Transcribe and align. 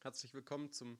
Herzlich 0.00 0.32
willkommen 0.32 0.70
zum 0.70 0.96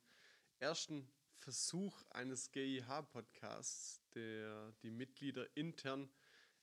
ersten 0.58 1.08
Versuch 1.36 2.04
eines 2.10 2.50
GIH-Podcasts, 2.50 4.02
der 4.12 4.72
die 4.82 4.90
Mitglieder 4.90 5.56
intern 5.56 6.10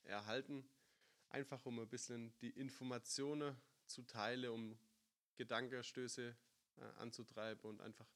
erhalten, 0.03 0.69
einfach 1.29 1.65
um 1.65 1.79
ein 1.79 1.87
bisschen 1.87 2.37
die 2.39 2.49
Informationen 2.49 3.55
zu 3.85 4.01
teilen, 4.01 4.51
um 4.51 4.77
Gedankenstöße 5.37 6.35
äh, 6.75 6.81
anzutreiben 6.97 7.69
und 7.69 7.79
einfach 7.79 8.11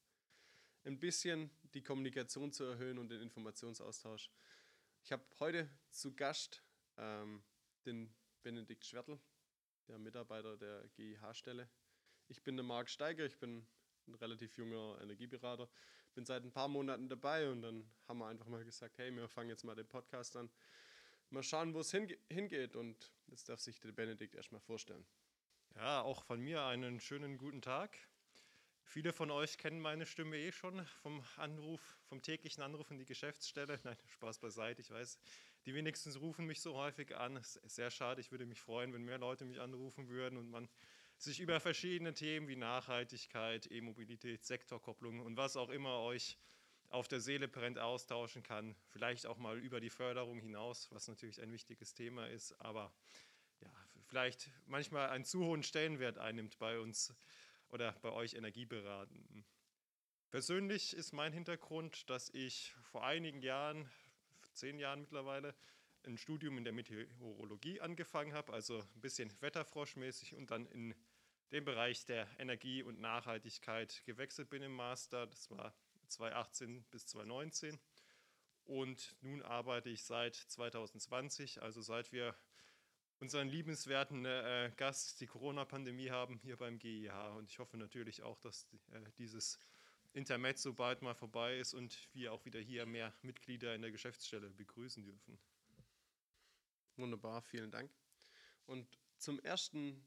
ein 0.84 1.00
bisschen 1.00 1.50
die 1.74 1.82
Kommunikation 1.82 2.52
zu 2.52 2.66
erhöhen 2.66 2.98
und 2.98 3.08
den 3.08 3.22
Informationsaustausch. 3.22 4.30
Ich 5.02 5.14
habe 5.14 5.24
heute 5.40 5.70
zu 5.92 6.14
Gast 6.14 6.62
ähm, 6.98 7.42
den 7.86 8.14
Benedikt 8.44 8.86
Schwertl, 8.86 9.18
der 9.88 9.98
Mitarbeiter 9.98 10.58
der 10.58 10.90
GIH-Stelle. 10.90 11.70
Ich 12.28 12.44
bin 12.44 12.58
der 12.58 12.66
Marc 12.66 12.90
Steiger, 12.90 13.26
ich 13.26 13.40
bin 13.40 13.66
ein 14.10 14.16
relativ 14.16 14.58
junger 14.58 14.98
Energieberater, 15.02 15.70
bin 16.14 16.26
seit 16.26 16.44
ein 16.44 16.52
paar 16.52 16.68
Monaten 16.68 17.08
dabei 17.08 17.50
und 17.50 17.62
dann 17.62 17.90
haben 18.08 18.20
wir 18.20 18.28
einfach 18.28 18.48
mal 18.48 18.64
gesagt, 18.64 18.98
hey, 18.98 19.16
wir 19.16 19.28
fangen 19.28 19.50
jetzt 19.50 19.64
mal 19.64 19.76
den 19.76 19.88
Podcast 19.88 20.36
an. 20.36 20.50
Mal 21.30 21.44
schauen, 21.44 21.74
wo 21.74 21.80
es 21.80 21.92
hinge 21.92 22.18
hingeht 22.30 22.76
und 22.76 23.12
jetzt 23.28 23.50
darf 23.50 23.60
sich 23.60 23.80
der 23.80 23.92
Benedikt 23.92 24.36
erstmal 24.36 24.62
vorstellen. 24.62 25.06
Ja, 25.76 26.02
auch 26.02 26.24
von 26.24 26.42
mir 26.42 26.64
einen 26.64 27.00
schönen 27.00 27.38
guten 27.38 27.62
Tag. 27.62 27.98
Viele 28.84 29.14
von 29.14 29.30
euch 29.30 29.60
kennen 29.60 29.80
meine 29.80 30.08
Stimme 30.08 30.38
eh 30.38 30.52
schon 30.52 30.84
vom 31.04 31.24
Anruf, 31.38 31.80
vom 32.08 32.24
täglichen 32.24 32.64
Anruf 32.64 32.90
in 32.90 32.98
die 32.98 33.06
Geschäftsstelle. 33.06 33.80
Nein, 33.84 33.98
Spaß 34.08 34.40
beiseite, 34.40 34.82
ich 34.82 34.90
weiß. 34.90 35.20
Die 35.66 35.76
wenigsten 35.76 36.12
rufen 36.18 36.48
mich 36.48 36.60
so 36.62 36.76
häufig 36.76 37.16
an. 37.16 37.40
Sehr 37.44 37.92
schade. 37.92 38.20
Ich 38.20 38.32
würde 38.32 38.48
mich 38.48 38.60
freuen, 38.60 38.92
wenn 38.92 39.04
mehr 39.04 39.20
Leute 39.20 39.46
mich 39.46 39.60
anrufen 39.60 40.10
würden 40.10 40.40
und 40.40 40.50
man 40.50 40.68
sich 41.22 41.40
über 41.40 41.60
verschiedene 41.60 42.14
Themen 42.14 42.48
wie 42.48 42.56
Nachhaltigkeit, 42.56 43.70
E-Mobilität, 43.70 44.46
Sektorkopplung 44.46 45.20
und 45.20 45.38
was 45.38 45.58
auch 45.58 45.70
immer 45.70 46.00
euch 46.00 46.38
auf 46.90 47.08
der 47.08 47.20
Seele 47.20 47.48
brennt 47.48 47.78
austauschen 47.78 48.42
kann. 48.42 48.76
Vielleicht 48.88 49.26
auch 49.26 49.38
mal 49.38 49.60
über 49.60 49.80
die 49.80 49.90
Förderung 49.90 50.40
hinaus, 50.40 50.90
was 50.92 51.08
natürlich 51.08 51.42
ein 51.42 51.52
wichtiges 51.52 51.94
Thema 51.94 52.28
ist, 52.28 52.54
aber 52.62 52.92
ja, 53.62 53.70
vielleicht 54.08 54.50
manchmal 54.66 55.10
einen 55.10 55.26
zu 55.26 55.46
hohen 55.46 55.62
Stellenwert 55.62 56.18
einnimmt 56.18 56.58
bei 56.58 56.80
uns 56.80 57.14
oder 57.70 57.92
bei 58.02 58.12
euch 58.12 58.34
Energieberatenden. 58.34 59.46
Persönlich 60.32 60.96
ist 60.96 61.12
mein 61.12 61.34
Hintergrund, 61.34 62.10
dass 62.10 62.30
ich 62.30 62.74
vor 62.82 63.06
einigen 63.06 63.42
Jahren, 63.42 63.90
zehn 64.54 64.80
Jahren 64.80 65.02
mittlerweile, 65.02 65.54
ein 66.06 66.18
Studium 66.18 66.58
in 66.58 66.64
der 66.64 66.74
Meteorologie 66.74 67.82
angefangen 67.82 68.34
habe, 68.34 68.54
also 68.54 68.80
ein 68.80 69.02
bisschen 69.02 69.32
wetterfroschmäßig 69.42 70.36
und 70.36 70.50
dann 70.50 70.66
in 70.68 70.96
dem 71.52 71.66
Bereich 71.66 72.06
der 72.06 72.28
Energie 72.40 72.84
und 72.84 73.00
Nachhaltigkeit 73.00 74.04
gewechselt 74.06 74.50
bin 74.50 74.62
im 74.62 74.76
Master. 74.76 75.28
Das 75.28 75.50
war 75.50 75.74
2018 76.08 76.84
bis 76.92 77.08
2019. 77.08 77.80
Und 78.66 79.16
nun 79.22 79.42
arbeite 79.42 79.90
ich 79.90 80.04
seit 80.04 80.36
2020, 80.36 81.62
also 81.62 81.82
seit 81.82 82.12
wir 82.12 82.36
unseren 83.20 83.50
liebenswerten 83.50 84.26
äh, 84.26 84.72
Gast, 84.78 85.20
die 85.22 85.28
Corona-Pandemie 85.28 86.12
haben, 86.12 86.38
hier 86.38 86.56
beim 86.56 86.78
GIH. 86.78 87.36
Und 87.36 87.50
ich 87.50 87.60
hoffe 87.60 87.78
natürlich 87.78 88.22
auch, 88.22 88.38
dass 88.40 88.68
äh, 88.92 89.12
dieses 89.18 89.60
Intermezzo 90.14 90.74
bald 90.74 91.02
mal 91.02 91.16
vorbei 91.16 91.58
ist 91.58 91.74
und 91.74 92.10
wir 92.14 92.32
auch 92.34 92.46
wieder 92.46 92.60
hier 92.60 92.86
mehr 92.86 93.14
Mitglieder 93.22 93.76
in 93.76 93.82
der 93.82 93.92
Geschäftsstelle 93.92 94.50
begrüßen 94.50 95.04
dürfen. 95.04 95.40
Wunderbar, 96.96 97.42
vielen 97.42 97.72
Dank. 97.72 97.92
Und 98.66 98.88
zum 99.18 99.40
ersten 99.40 100.06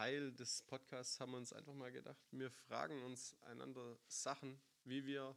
Teil 0.00 0.32
des 0.32 0.62
Podcasts 0.62 1.20
haben 1.20 1.32
wir 1.32 1.36
uns 1.36 1.52
einfach 1.52 1.74
mal 1.74 1.92
gedacht, 1.92 2.16
wir 2.30 2.50
fragen 2.50 3.02
uns 3.02 3.36
einander 3.42 3.98
Sachen, 4.06 4.58
wie 4.84 5.04
wir 5.04 5.36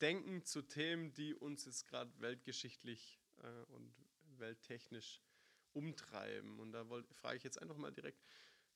denken 0.00 0.42
zu 0.42 0.62
Themen, 0.62 1.12
die 1.12 1.34
uns 1.34 1.66
jetzt 1.66 1.86
gerade 1.88 2.10
weltgeschichtlich 2.22 3.20
äh, 3.42 3.72
und 3.74 3.94
welttechnisch 4.38 5.20
umtreiben. 5.74 6.58
Und 6.58 6.72
da 6.72 6.86
frage 7.12 7.36
ich 7.36 7.44
jetzt 7.44 7.60
einfach 7.60 7.76
mal 7.76 7.92
direkt, 7.92 8.24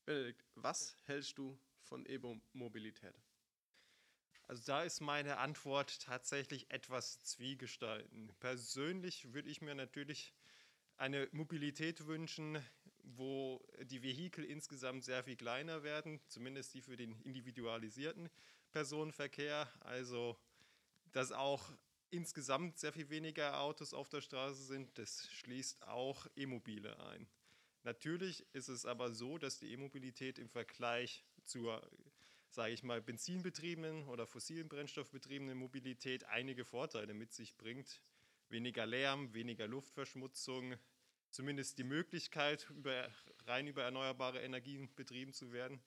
Benedikt, 0.05 0.45
was 0.55 0.95
hältst 1.07 1.39
du 1.39 1.59
von 1.81 2.05
E-Mobilität? 2.05 3.19
Also 4.49 4.65
da 4.67 4.83
ist 4.83 5.01
meine 5.01 5.39
Antwort 5.39 6.03
tatsächlich 6.03 6.71
etwas 6.71 7.21
zwiegestalten. 7.21 8.35
Persönlich 8.39 9.33
würde 9.33 9.49
ich 9.49 9.63
mir 9.63 9.75
natürlich 9.75 10.35
eine 10.99 11.27
Mobilität 11.33 12.07
wünschen, 12.07 12.63
wo 13.15 13.65
die 13.85 14.03
Vehikel 14.03 14.45
insgesamt 14.45 15.05
sehr 15.05 15.23
viel 15.23 15.37
kleiner 15.37 15.83
werden, 15.83 16.21
zumindest 16.29 16.75
die 16.75 16.83
für 16.83 16.97
den 16.97 17.21
individualisierten 17.23 18.29
Personenverkehr. 18.73 19.69
Also 19.81 20.37
dass 21.13 21.33
auch 21.33 21.73
insgesamt 22.11 22.79
sehr 22.79 22.93
viel 22.93 23.09
weniger 23.09 23.61
Autos 23.61 23.95
auf 23.95 24.09
der 24.09 24.21
Straße 24.21 24.65
sind. 24.65 24.99
Das 24.99 25.29
schließt 25.33 25.87
auch 25.89 26.27
E-Mobile 26.37 26.99
ein. 27.09 27.27
Natürlich 27.85 28.45
ist 28.53 28.69
es 28.69 28.85
aber 28.85 29.13
so, 29.13 29.39
dass 29.39 29.59
die 29.59 29.73
E-Mobilität 29.73 30.39
im 30.39 30.49
Vergleich 30.49 31.25
zur, 31.45 31.89
sage 32.51 32.75
ich 32.75 32.83
mal, 32.83 33.01
benzinbetriebenen 33.01 34.09
oder 34.09 34.27
fossilen 34.27 34.69
Brennstoffbetriebenen 34.69 35.57
Mobilität 35.57 36.25
einige 36.25 36.65
Vorteile 36.65 37.15
mit 37.15 37.33
sich 37.33 37.57
bringt. 37.57 38.03
Weniger 38.49 38.87
Lärm, 38.87 39.33
weniger 39.35 39.67
Luftverschmutzung, 39.67 40.75
zumindest 41.37 41.79
die 41.79 41.85
Möglichkeit, 41.85 42.69
über, 42.71 43.11
rein 43.47 43.67
über 43.67 43.83
erneuerbare 43.83 44.41
Energien 44.41 44.93
betrieben 44.95 45.33
zu 45.33 45.53
werden, 45.53 45.81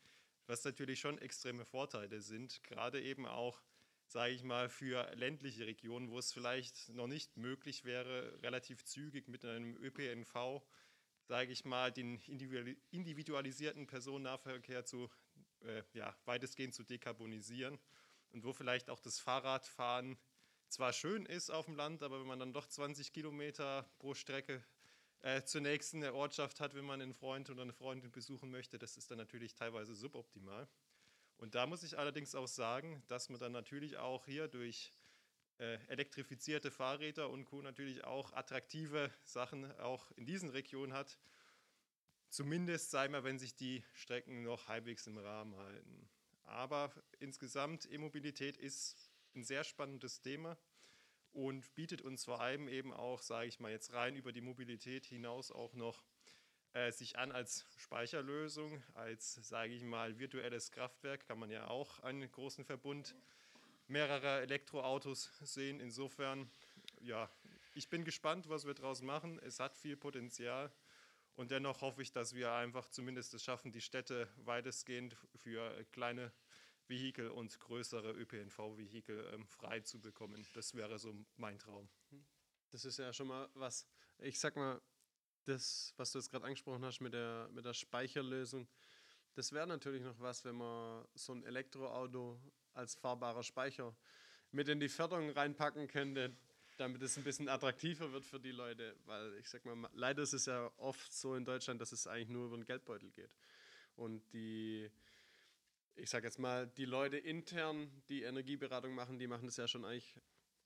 was 0.48 0.64
natürlich 0.64 1.00
schon 1.00 1.18
extreme 1.18 1.66
Vorteile 1.66 2.22
sind, 2.22 2.64
gerade 2.64 3.02
eben 3.02 3.26
auch 3.26 3.62
sage 4.10 4.34
ich 4.34 4.44
mal, 4.44 4.70
für 4.70 5.04
ländliche 5.16 5.68
Regionen, 5.68 6.10
wo 6.10 6.18
es 6.18 6.34
vielleicht 6.34 6.90
noch 6.90 7.06
nicht 7.06 7.38
möglich 7.38 7.86
wäre, 7.86 8.42
relativ 8.42 8.84
zügig 8.84 9.28
mit 9.28 9.46
einem 9.46 9.78
ÖPNV, 9.78 10.64
sage 11.26 11.52
ich 11.52 11.64
mal, 11.64 11.92
den 11.92 12.20
individualisierten 12.90 13.86
Personennahverkehr 13.86 14.84
zu, 14.84 15.12
äh, 15.62 15.84
ja, 15.94 16.16
weitestgehend 16.26 16.74
zu 16.74 16.84
dekarbonisieren 16.84 17.78
und 18.32 18.44
wo 18.44 18.52
vielleicht 18.52 18.90
auch 18.90 19.00
das 19.00 19.20
Fahrradfahren 19.20 20.18
zwar 20.70 20.92
schön 20.92 21.28
ist 21.28 21.52
auf 21.52 21.66
dem 21.66 21.76
Land, 21.76 22.02
aber 22.02 22.20
wenn 22.20 22.28
man 22.28 22.40
dann 22.40 22.54
doch 22.54 22.66
20 22.66 23.14
Kilometer 23.14 23.88
pro 24.00 24.16
Strecke 24.16 24.64
äh, 25.22 25.44
zur 25.44 25.62
nächsten 25.62 26.04
Ortschaft 26.04 26.60
hat, 26.60 26.76
wenn 26.76 26.86
man 26.86 27.02
einen 27.02 27.14
Freund 27.14 27.50
oder 27.50 27.64
eine 27.64 27.74
Freundin 27.74 28.12
besuchen 28.12 28.52
möchte, 28.52 28.80
das 28.80 28.98
ist 28.98 29.12
dann 29.12 29.18
natürlich 29.18 29.54
teilweise 29.54 29.94
suboptimal. 29.94 30.68
Und 31.38 31.56
da 31.56 31.66
muss 31.66 31.84
ich 31.84 31.98
allerdings 31.98 32.36
auch 32.36 32.48
sagen, 32.48 33.04
dass 33.08 33.30
man 33.30 33.40
dann 33.40 33.52
natürlich 33.52 33.98
auch 33.98 34.26
hier 34.26 34.48
durch 34.48 34.94
äh, 35.58 35.78
elektrifizierte 35.88 36.72
Fahrräder 36.72 37.30
und 37.30 37.46
Co. 37.46 37.62
natürlich 37.62 38.04
auch 38.04 38.34
attraktive 38.34 39.14
Sachen 39.24 39.72
auch 39.80 40.12
in 40.12 40.26
diesen 40.26 40.50
Regionen 40.50 40.94
hat. 40.94 41.20
Zumindest 42.30 42.92
sei 42.92 43.08
mal, 43.08 43.24
wenn 43.24 43.40
sich 43.40 43.56
die 43.56 43.84
Strecken 43.94 44.44
noch 44.44 44.68
halbwegs 44.68 45.08
im 45.08 45.18
Rahmen 45.18 45.56
halten. 45.58 46.10
Aber 46.44 46.94
insgesamt 47.20 47.92
E-Mobilität 47.92 48.58
ist 48.58 49.12
ein 49.36 49.44
sehr 49.44 49.64
spannendes 49.64 50.22
Thema 50.22 50.58
und 51.34 51.74
bietet 51.76 52.02
uns 52.02 52.26
vor 52.26 52.42
allem 52.42 52.68
eben 52.68 52.94
auch, 52.94 53.22
sage 53.22 53.48
ich 53.48 53.60
mal 53.60 53.72
jetzt 53.72 53.94
rein 53.94 54.16
über 54.16 54.32
die 54.32 54.42
Mobilität 54.42 55.06
hinaus 55.06 55.52
auch 55.52 55.74
noch 55.74 56.04
äh, 56.74 56.92
sich 56.92 57.18
an 57.18 57.32
als 57.32 57.66
Speicherlösung, 57.78 58.84
als, 58.94 59.36
sage 59.36 59.74
ich 59.74 59.84
mal, 59.84 60.20
virtuelles 60.20 60.72
Kraftwerk, 60.72 61.26
kann 61.26 61.40
man 61.40 61.50
ja 61.50 61.68
auch 61.68 62.00
einen 62.02 62.32
großen 62.32 62.64
Verbund 62.64 63.16
mehrerer 63.88 64.42
Elektroautos 64.42 65.32
sehen. 65.42 65.80
Insofern, 65.80 66.50
ja, 67.02 67.30
ich 67.74 67.90
bin 67.90 68.06
gespannt, 68.06 68.50
was 68.50 68.66
wir 68.66 68.74
daraus 68.74 69.02
machen. 69.02 69.40
Es 69.40 69.60
hat 69.60 69.76
viel 69.76 69.98
Potenzial. 69.98 70.72
Und 71.36 71.52
dennoch 71.52 71.82
hoffe 71.82 72.02
ich, 72.02 72.12
dass 72.12 72.36
wir 72.36 72.52
einfach 72.52 72.90
zumindest 72.90 73.34
es 73.34 73.44
schaffen, 73.44 73.72
die 73.72 73.82
Städte 73.82 74.28
weitestgehend 74.38 75.16
für 75.36 75.86
kleine 75.92 76.32
Vehikel 76.90 77.30
und 77.30 77.60
größere 77.60 78.12
ÖPNV-Vehikel 78.12 79.32
ähm, 79.34 79.46
frei 79.46 79.80
zu 79.82 80.00
bekommen. 80.00 80.46
Das 80.54 80.76
wäre 80.76 80.98
so 81.00 81.14
mein 81.38 81.60
Traum. 81.60 81.88
Das 82.72 82.86
ist 82.86 82.98
ja 82.98 83.14
schon 83.14 83.28
mal 83.28 83.50
was. 83.54 83.86
Ich 84.20 84.40
sag 84.40 84.56
mal, 84.56 84.82
das, 85.46 85.94
was 85.98 86.12
du 86.12 86.20
jetzt 86.20 86.30
gerade 86.30 86.46
angesprochen 86.46 86.84
hast 86.84 87.00
mit 87.00 87.14
der, 87.14 87.50
mit 87.52 87.66
der 87.66 87.74
Speicherlösung, 87.74 88.68
das 89.36 89.52
wäre 89.54 89.68
natürlich 89.68 90.04
noch 90.04 90.20
was, 90.20 90.44
wenn 90.44 90.56
man 90.56 91.06
so 91.14 91.34
ein 91.34 91.44
Elektroauto 91.44 92.40
als 92.74 92.96
fahrbarer 92.96 93.44
Speicher 93.44 93.96
mit 94.52 94.68
in 94.68 94.80
die 94.80 94.90
Förderung 94.90 95.30
reinpacken 95.30 95.88
könnte, 95.88 96.36
damit 96.78 97.02
es 97.02 97.18
ein 97.18 97.24
bisschen 97.24 97.50
attraktiver 97.50 98.12
wird 98.12 98.26
für 98.26 98.40
die 98.40 98.52
Leute. 98.52 98.96
Weil 99.06 99.36
ich 99.36 99.48
sag 99.48 99.64
mal, 99.66 99.90
leider 99.94 100.24
ist 100.24 100.34
es 100.34 100.46
ja 100.46 100.72
oft 100.78 101.14
so 101.14 101.36
in 101.36 101.46
Deutschland, 101.46 101.80
dass 101.82 101.92
es 101.92 102.08
eigentlich 102.08 102.30
nur 102.30 102.48
über 102.48 102.58
den 102.58 102.66
Geldbeutel 102.66 103.12
geht. 103.12 103.32
Und 103.96 104.22
die, 104.34 104.90
ich 106.00 106.10
sag 106.10 106.24
jetzt 106.24 106.40
mal, 106.40 106.68
die 106.68 106.86
Leute 106.86 107.18
intern, 107.18 107.92
die 108.10 108.24
Energieberatung 108.24 108.94
machen, 108.94 109.20
die 109.20 109.28
machen 109.28 109.46
das 109.46 109.58
ja 109.58 109.68
schon 109.68 109.86
eigentlich, 109.86 110.16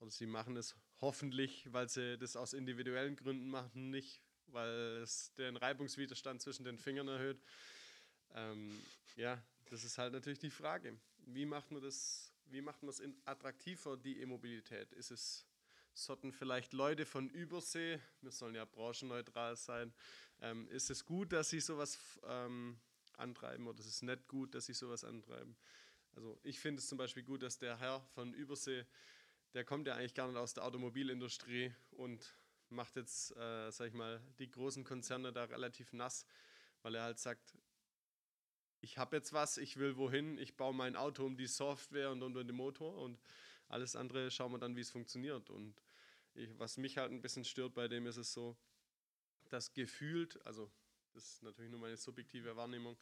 oder 0.00 0.10
sie 0.10 0.26
machen 0.26 0.56
es 0.56 0.76
hoffentlich, 1.00 1.72
weil 1.72 1.88
sie 1.88 2.16
das 2.18 2.36
aus 2.36 2.52
individuellen 2.52 3.16
Gründen 3.16 3.48
machen, 3.48 3.90
nicht 3.90 4.22
weil 4.46 5.02
es 5.02 5.32
den 5.34 5.56
Reibungswiderstand 5.56 6.40
zwischen 6.40 6.64
den 6.64 6.78
Fingern 6.78 7.08
erhöht. 7.08 7.40
Ähm, 8.34 8.80
ja, 9.16 9.42
das 9.70 9.84
ist 9.84 9.98
halt 9.98 10.12
natürlich 10.12 10.38
die 10.38 10.50
Frage. 10.50 10.96
Wie 11.26 11.46
macht 11.46 11.70
man 11.70 11.82
das, 11.82 12.32
wie 12.46 12.60
macht 12.60 12.82
man 12.82 12.90
es 12.90 13.02
attraktiver, 13.24 13.96
die 13.96 14.20
E-Mobilität? 14.20 14.92
Ist 14.92 15.10
es, 15.10 15.46
sollten 15.94 16.32
vielleicht 16.32 16.72
Leute 16.72 17.06
von 17.06 17.28
Übersee, 17.30 17.98
wir 18.20 18.30
sollen 18.30 18.54
ja 18.54 18.64
branchenneutral 18.64 19.56
sein, 19.56 19.92
ähm, 20.40 20.68
ist 20.68 20.90
es 20.90 21.04
gut, 21.04 21.32
dass 21.32 21.50
sie 21.50 21.60
sowas 21.60 21.98
ähm, 22.26 22.78
antreiben 23.18 23.66
oder 23.66 23.78
ist 23.80 23.86
es 23.86 24.02
nicht 24.02 24.28
gut, 24.28 24.54
dass 24.54 24.66
sie 24.66 24.74
sowas 24.74 25.04
antreiben? 25.04 25.56
Also 26.14 26.38
ich 26.42 26.60
finde 26.60 26.80
es 26.80 26.88
zum 26.88 26.98
Beispiel 26.98 27.22
gut, 27.22 27.42
dass 27.42 27.58
der 27.58 27.78
Herr 27.78 28.00
von 28.14 28.32
Übersee, 28.34 28.86
der 29.52 29.64
kommt 29.64 29.86
ja 29.86 29.94
eigentlich 29.94 30.14
gar 30.14 30.28
nicht 30.28 30.36
aus 30.36 30.54
der 30.54 30.64
Automobilindustrie 30.64 31.74
und 31.92 32.34
macht 32.68 32.96
jetzt, 32.96 33.36
äh, 33.36 33.70
sag 33.70 33.88
ich 33.88 33.94
mal, 33.94 34.20
die 34.38 34.50
großen 34.50 34.84
Konzerne 34.84 35.32
da 35.32 35.44
relativ 35.44 35.92
nass, 35.92 36.26
weil 36.82 36.94
er 36.94 37.02
halt 37.02 37.18
sagt, 37.18 37.56
ich 38.80 38.98
habe 38.98 39.16
jetzt 39.16 39.32
was, 39.32 39.56
ich 39.56 39.78
will 39.78 39.96
wohin, 39.96 40.38
ich 40.38 40.56
baue 40.56 40.74
mein 40.74 40.96
Auto 40.96 41.24
um 41.24 41.36
die 41.36 41.46
Software 41.46 42.10
und 42.10 42.22
um 42.22 42.34
den 42.34 42.54
Motor 42.54 42.96
und 42.98 43.18
alles 43.68 43.96
andere 43.96 44.30
schauen 44.30 44.52
wir 44.52 44.58
dann, 44.58 44.76
wie 44.76 44.80
es 44.80 44.90
funktioniert. 44.90 45.50
Und 45.50 45.82
ich, 46.34 46.50
was 46.58 46.76
mich 46.76 46.98
halt 46.98 47.10
ein 47.10 47.22
bisschen 47.22 47.44
stört 47.44 47.74
bei 47.74 47.88
dem 47.88 48.06
ist 48.06 48.18
es 48.18 48.32
so, 48.32 48.56
dass 49.48 49.72
gefühlt, 49.72 50.44
also 50.46 50.70
das 51.14 51.34
ist 51.34 51.42
natürlich 51.42 51.70
nur 51.70 51.80
meine 51.80 51.96
subjektive 51.96 52.56
Wahrnehmung, 52.56 52.98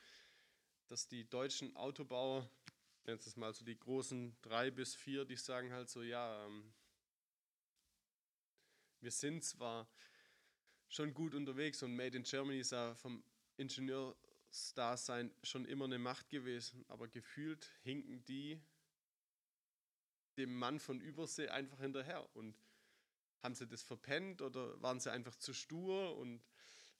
dass 0.86 1.08
die 1.08 1.28
deutschen 1.28 1.74
Autobauer, 1.76 2.48
jetzt 3.06 3.26
ist 3.26 3.36
mal 3.36 3.52
so 3.54 3.64
die 3.64 3.78
großen 3.78 4.36
drei 4.42 4.70
bis 4.70 4.94
vier, 4.94 5.24
die 5.24 5.36
sagen 5.36 5.72
halt 5.72 5.88
so, 5.88 6.02
ja, 6.02 6.46
ähm, 6.46 6.72
wir 9.00 9.10
sind 9.10 9.42
zwar 9.42 9.88
schon 10.88 11.14
gut 11.14 11.34
unterwegs 11.34 11.82
und 11.82 11.96
Made 11.96 12.16
in 12.16 12.22
Germany 12.22 12.60
ist 12.60 12.72
ja 12.72 12.94
vom 12.94 13.24
Ingenieursdasein 13.56 15.34
schon 15.42 15.64
immer 15.64 15.86
eine 15.86 15.98
Macht 15.98 16.28
gewesen, 16.28 16.84
aber 16.88 17.08
gefühlt 17.08 17.66
hinken 17.82 18.22
die 18.24 18.60
dem 20.36 20.54
Mann 20.56 20.78
von 20.78 21.00
Übersee 21.00 21.48
einfach 21.48 21.80
hinterher. 21.80 22.28
Und 22.34 22.56
haben 23.42 23.54
sie 23.54 23.66
das 23.66 23.82
verpennt 23.82 24.40
oder 24.40 24.80
waren 24.80 25.00
sie 25.00 25.10
einfach 25.10 25.36
zu 25.36 25.52
stur? 25.52 26.16
Und 26.16 26.42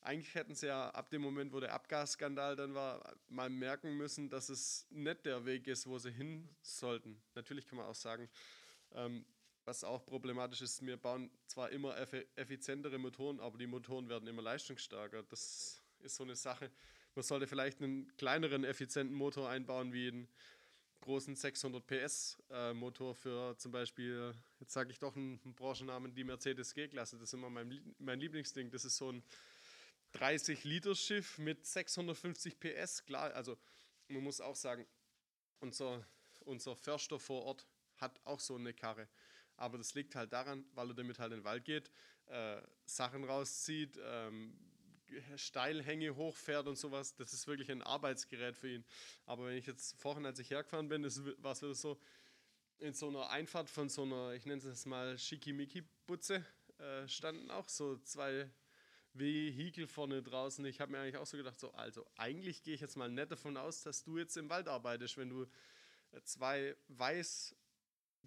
eigentlich 0.03 0.35
hätten 0.35 0.55
sie 0.55 0.67
ja 0.67 0.91
ab 0.91 1.11
dem 1.11 1.23
Moment, 1.23 1.53
wo 1.53 1.61
der 1.61 1.73
Abgasskandal 1.73 2.57
dann 2.57 2.75
war, 2.75 3.17
mal 3.29 3.49
merken 3.49 3.97
müssen, 3.97 4.29
dass 4.29 4.49
es 4.49 4.87
nicht 4.91 5.25
der 5.25 5.45
Weg 5.47 5.67
ist, 5.69 5.87
wo 5.87 5.99
sie 5.99 6.11
hin 6.11 6.49
sollten. 6.61 7.21
Natürlich 7.35 7.67
kann 7.67 7.79
man 7.79 7.87
auch 7.87 7.95
sagen, 7.95 8.29
ähm, 8.95 9.25
was 9.65 9.85
auch 9.85 10.05
problematisch 10.05 10.61
ist, 10.63 10.85
wir 10.85 10.97
bauen 10.97 11.31
zwar 11.47 11.71
immer 11.71 11.97
effizientere 12.35 12.99
Motoren, 12.99 13.39
aber 13.39 13.59
die 13.59 13.69
Motoren 13.69 14.09
werden 14.09 14.27
immer 14.27 14.43
leistungsstarker. 14.43 15.23
Das 15.25 15.81
ist 16.01 16.17
so 16.17 16.25
eine 16.25 16.35
Sache. 16.35 16.71
Man 17.15 17.23
sollte 17.23 17.47
vielleicht 17.47 17.81
einen 17.81 18.15
kleineren, 18.17 18.65
effizienten 18.65 19.17
Motor 19.17 19.51
einbauen, 19.51 19.93
wie 19.93 20.09
einen 20.09 20.29
großen 21.03 21.37
600 21.37 21.87
PS 21.87 22.43
äh, 22.51 22.73
Motor 22.73 23.15
für 23.15 23.57
zum 23.59 23.71
Beispiel, 23.71 24.35
jetzt 24.59 24.73
sage 24.73 24.91
ich 24.91 24.99
doch 24.99 25.15
einen, 25.15 25.41
einen 25.45 25.55
Branchennamen, 25.55 26.15
die 26.15 26.25
Mercedes 26.25 26.75
G-Klasse. 26.75 27.17
Das 27.17 27.29
ist 27.29 27.35
immer 27.35 27.51
mein, 27.51 27.95
mein 27.99 28.19
Lieblingsding. 28.19 28.71
Das 28.71 28.85
ist 28.85 28.97
so 28.97 29.13
ein 29.13 29.23
30 30.13 30.65
Liter 30.65 30.95
Schiff 30.95 31.39
mit 31.39 31.67
650 31.67 32.59
PS. 32.59 33.05
Klar, 33.05 33.33
also 33.35 33.59
man 34.09 34.23
muss 34.23 34.41
auch 34.41 34.57
sagen, 34.57 34.87
unser, 35.61 36.07
unser 36.41 36.77
Förster 36.77 37.19
vor 37.19 37.45
Ort 37.45 37.67
hat 37.97 38.21
auch 38.25 38.41
so 38.41 38.57
eine 38.57 38.75
Karre. 38.75 39.09
Aber 39.57 39.79
das 39.79 39.95
liegt 39.95 40.15
halt 40.15 40.33
daran, 40.33 40.65
weil 40.75 40.89
er 40.89 40.95
damit 40.95 41.19
halt 41.19 41.33
in 41.33 41.41
den 41.41 41.45
Wald 41.45 41.65
geht, 41.65 41.91
äh, 42.27 42.61
Sachen 42.85 43.25
rauszieht, 43.25 43.99
ähm, 44.03 44.59
Steilhänge 45.37 46.17
hochfährt 46.17 46.67
und 46.67 46.77
sowas. 46.77 47.15
Das 47.15 47.33
ist 47.33 47.47
wirklich 47.47 47.71
ein 47.71 47.83
Arbeitsgerät 47.83 48.57
für 48.57 48.69
ihn. 48.69 48.85
Aber 49.27 49.47
wenn 49.47 49.57
ich 49.57 49.67
jetzt 49.67 50.01
vorhin, 50.01 50.25
als 50.25 50.39
ich 50.39 50.51
hergefahren 50.51 50.89
bin, 50.89 51.05
war 51.05 51.53
es 51.53 51.63
wieder 51.63 51.75
so, 51.75 52.01
in 52.79 52.95
so 52.95 53.09
einer 53.09 53.31
Einfahrt 53.31 53.71
von 53.71 53.89
so 53.89 54.03
einer, 54.03 54.33
ich 54.33 54.47
nenne 54.47 54.63
es 54.63 54.87
mal 54.87 55.17
Schickimicki-Butze, 55.19 56.45
äh, 56.79 57.07
standen 57.09 57.51
auch 57.51 57.69
so 57.69 57.99
zwei 57.99 58.51
Vehikel 59.15 59.87
vorne 59.87 60.23
draußen. 60.23 60.65
Ich 60.65 60.81
habe 60.81 60.93
mir 60.93 61.01
eigentlich 61.01 61.17
auch 61.17 61.27
so 61.27 61.37
gedacht, 61.37 61.59
so, 61.59 61.73
also 61.73 62.07
eigentlich 62.17 62.63
gehe 62.63 62.75
ich 62.75 62.81
jetzt 62.81 62.97
mal 62.97 63.11
nicht 63.11 63.31
davon 63.31 63.57
aus, 63.57 63.83
dass 63.83 64.05
du 64.05 64.19
jetzt 64.19 64.37
im 64.37 64.49
Wald 64.49 64.69
arbeitest, 64.69 65.19
wenn 65.19 65.29
du 65.29 65.47
zwei 66.25 66.77
weiß 66.89 67.55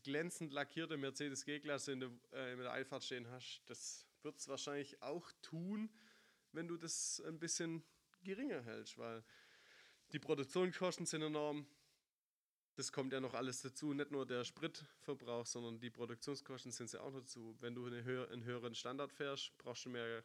glänzend 0.04 0.54
lackierte 0.54 0.98
Mercedes 0.98 1.46
G-Klasse 1.46 1.94
in, 1.94 2.02
äh, 2.32 2.54
in 2.54 2.60
der 2.60 2.72
Einfahrt 2.72 3.04
stehen 3.04 3.28
hast. 3.30 3.62
Das 3.66 4.06
wird 4.22 4.38
es 4.38 4.48
wahrscheinlich 4.48 5.02
auch 5.02 5.32
tun, 5.42 5.90
wenn 6.52 6.68
du 6.68 6.78
das 6.78 7.22
ein 7.26 7.40
bisschen 7.40 7.84
geringer 8.24 8.62
hältst, 8.64 8.98
weil 8.98 9.24
die 10.12 10.20
Produktionskosten 10.20 11.06
sind 11.06 11.22
enorm. 11.22 11.66
Das 12.76 12.92
kommt 12.92 13.14
ja 13.14 13.22
noch 13.22 13.34
alles 13.34 13.62
dazu, 13.62 13.94
nicht 13.94 14.12
nur 14.12 14.26
der 14.26 14.44
Spritverbrauch, 14.44 15.46
sondern 15.46 15.80
die 15.80 15.90
Produktionskosten 15.90 16.72
sind 16.72 16.92
ja 16.92 17.02
auch 17.02 17.14
dazu. 17.14 17.56
Wenn 17.62 17.74
du 17.74 17.86
einen 17.86 18.04
höheren 18.04 18.76
Standard 18.76 19.14
fährst, 19.14 19.58
brauchst 19.58 19.86
du 19.86 19.90
mehr 19.90 20.24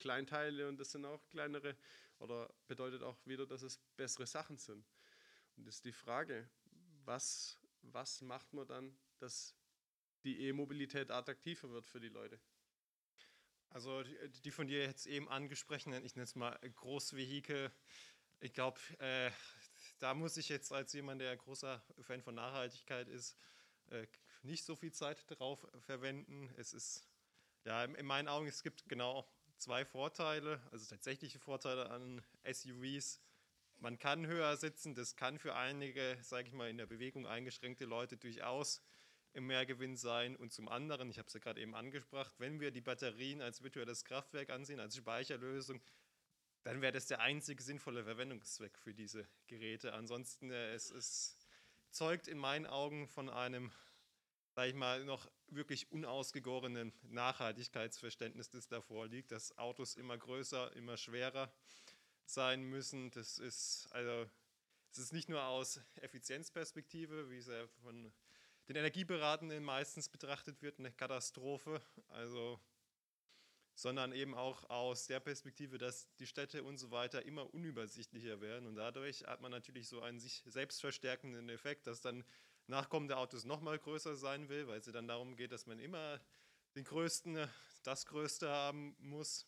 Kleinteile 0.00 0.68
und 0.68 0.78
das 0.78 0.90
sind 0.90 1.04
auch 1.04 1.24
kleinere 1.28 1.76
oder 2.18 2.52
bedeutet 2.66 3.02
auch 3.02 3.16
wieder, 3.24 3.46
dass 3.46 3.62
es 3.62 3.78
bessere 3.96 4.26
Sachen 4.26 4.58
sind. 4.58 4.84
Und 5.56 5.66
das 5.66 5.76
ist 5.76 5.84
die 5.84 5.92
Frage, 5.92 6.50
was, 7.04 7.60
was 7.82 8.20
macht 8.20 8.52
man 8.52 8.66
dann, 8.66 8.98
dass 9.18 9.54
die 10.24 10.46
E-Mobilität 10.46 11.10
attraktiver 11.10 11.70
wird 11.70 11.86
für 11.86 12.00
die 12.00 12.08
Leute? 12.08 12.40
Also 13.70 14.02
die, 14.02 14.50
von 14.50 14.66
dir 14.66 14.82
jetzt 14.82 15.06
eben 15.06 15.28
angesprochenen, 15.28 16.04
ich 16.04 16.16
nenne 16.16 16.24
es 16.24 16.34
mal 16.34 16.58
Großvehikel, 16.74 17.70
ich 18.40 18.52
glaube, 18.52 18.80
äh, 18.98 19.30
da 19.98 20.14
muss 20.14 20.36
ich 20.36 20.48
jetzt 20.48 20.72
als 20.72 20.92
jemand, 20.92 21.20
der 21.20 21.36
großer 21.36 21.84
Fan 22.00 22.22
von 22.22 22.34
Nachhaltigkeit 22.34 23.08
ist, 23.08 23.36
äh, 23.90 24.06
nicht 24.42 24.64
so 24.64 24.74
viel 24.74 24.92
Zeit 24.92 25.22
drauf 25.28 25.66
verwenden. 25.80 26.52
Es 26.56 26.72
ist, 26.72 27.06
ja, 27.64 27.84
in 27.84 28.06
meinen 28.06 28.28
Augen, 28.28 28.46
es 28.46 28.62
gibt 28.62 28.88
genau 28.88 29.30
zwei 29.60 29.84
Vorteile, 29.84 30.60
also 30.70 30.86
tatsächliche 30.86 31.38
Vorteile 31.38 31.90
an 31.90 32.22
SUVs. 32.50 33.20
Man 33.78 33.98
kann 33.98 34.26
höher 34.26 34.56
sitzen, 34.56 34.94
das 34.94 35.16
kann 35.16 35.38
für 35.38 35.54
einige, 35.54 36.18
sage 36.22 36.48
ich 36.48 36.54
mal, 36.54 36.68
in 36.68 36.78
der 36.78 36.86
Bewegung 36.86 37.26
eingeschränkte 37.26 37.84
Leute 37.84 38.16
durchaus 38.16 38.82
im 39.32 39.46
Mehrgewinn 39.46 39.96
sein. 39.96 40.36
Und 40.36 40.52
zum 40.52 40.68
anderen, 40.68 41.08
ich 41.08 41.18
habe 41.18 41.28
es 41.28 41.34
ja 41.34 41.40
gerade 41.40 41.60
eben 41.60 41.74
angesprochen, 41.74 42.32
wenn 42.38 42.60
wir 42.60 42.70
die 42.70 42.80
Batterien 42.80 43.40
als 43.40 43.62
virtuelles 43.62 44.04
Kraftwerk 44.04 44.50
ansehen, 44.50 44.80
als 44.80 44.96
Speicherlösung, 44.96 45.80
dann 46.62 46.82
wäre 46.82 46.92
das 46.92 47.06
der 47.06 47.20
einzige 47.20 47.62
sinnvolle 47.62 48.04
Verwendungszweck 48.04 48.76
für 48.78 48.92
diese 48.92 49.26
Geräte. 49.46 49.94
Ansonsten, 49.94 50.50
äh, 50.50 50.72
es, 50.72 50.90
es 50.90 51.38
zeugt 51.90 52.28
in 52.28 52.38
meinen 52.38 52.66
Augen 52.66 53.08
von 53.08 53.30
einem 53.30 53.72
sage 54.54 54.70
ich 54.70 54.74
mal, 54.74 55.04
noch 55.04 55.26
wirklich 55.54 55.90
unausgegorenen 55.90 56.92
Nachhaltigkeitsverständnis, 57.02 58.50
das 58.50 58.68
davor 58.68 59.06
liegt, 59.06 59.32
dass 59.32 59.56
Autos 59.58 59.96
immer 59.96 60.16
größer, 60.16 60.74
immer 60.76 60.96
schwerer 60.96 61.52
sein 62.24 62.62
müssen. 62.62 63.10
Das 63.10 63.38
ist 63.38 63.88
also 63.92 64.28
es 64.92 64.98
ist 64.98 65.12
nicht 65.12 65.28
nur 65.28 65.44
aus 65.44 65.80
Effizienzperspektive, 66.00 67.30
wie 67.30 67.38
es 67.38 67.46
ja 67.46 67.66
von 67.82 68.12
den 68.68 68.76
Energieberatenden 68.76 69.62
meistens 69.62 70.08
betrachtet 70.08 70.62
wird, 70.62 70.78
eine 70.78 70.90
Katastrophe. 70.92 71.80
Also 72.08 72.60
sondern 73.80 74.12
eben 74.12 74.34
auch 74.34 74.68
aus 74.68 75.06
der 75.06 75.20
Perspektive, 75.20 75.78
dass 75.78 76.06
die 76.16 76.26
Städte 76.26 76.62
und 76.62 76.76
so 76.76 76.90
weiter 76.90 77.24
immer 77.24 77.52
unübersichtlicher 77.54 78.40
werden. 78.42 78.66
Und 78.66 78.74
dadurch 78.74 79.24
hat 79.24 79.40
man 79.40 79.50
natürlich 79.50 79.88
so 79.88 80.02
einen 80.02 80.20
sich 80.20 80.42
selbst 80.44 80.80
verstärkenden 80.80 81.48
Effekt, 81.48 81.86
dass 81.86 82.02
dann 82.02 82.24
nachkommende 82.70 83.16
Autos 83.16 83.44
noch 83.44 83.60
mal 83.60 83.78
größer 83.78 84.16
sein 84.16 84.48
will, 84.48 84.66
weil 84.66 84.78
es 84.78 84.86
dann 84.86 85.08
darum 85.08 85.36
geht, 85.36 85.52
dass 85.52 85.66
man 85.66 85.78
immer 85.78 86.20
den 86.74 86.84
größten, 86.84 87.48
das 87.82 88.06
größte 88.06 88.48
haben 88.48 88.96
muss. 88.98 89.46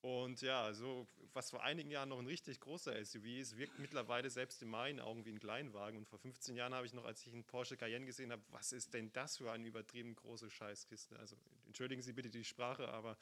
Und 0.00 0.42
ja, 0.42 0.72
so 0.74 1.08
was 1.32 1.50
vor 1.50 1.62
einigen 1.62 1.90
Jahren 1.90 2.08
noch 2.08 2.18
ein 2.18 2.26
richtig 2.26 2.60
großer 2.60 3.04
SUV 3.04 3.24
ist, 3.24 3.56
wirkt 3.56 3.78
mittlerweile 3.78 4.30
selbst 4.30 4.62
in 4.62 4.68
meinen 4.68 5.00
Augen 5.00 5.24
wie 5.24 5.30
ein 5.30 5.40
Kleinwagen. 5.40 5.98
Und 5.98 6.08
vor 6.08 6.18
15 6.18 6.56
Jahren 6.56 6.74
habe 6.74 6.86
ich 6.86 6.92
noch, 6.92 7.04
als 7.04 7.26
ich 7.26 7.32
einen 7.32 7.44
Porsche 7.44 7.76
Cayenne 7.76 8.06
gesehen 8.06 8.32
habe, 8.32 8.42
was 8.50 8.72
ist 8.72 8.94
denn 8.94 9.12
das 9.12 9.38
für 9.38 9.50
eine 9.50 9.66
übertrieben 9.66 10.14
große 10.14 10.50
Scheißkiste? 10.50 11.18
Also 11.18 11.36
entschuldigen 11.66 12.02
Sie 12.02 12.12
bitte 12.12 12.30
die 12.30 12.44
Sprache, 12.44 12.88
aber 12.88 13.16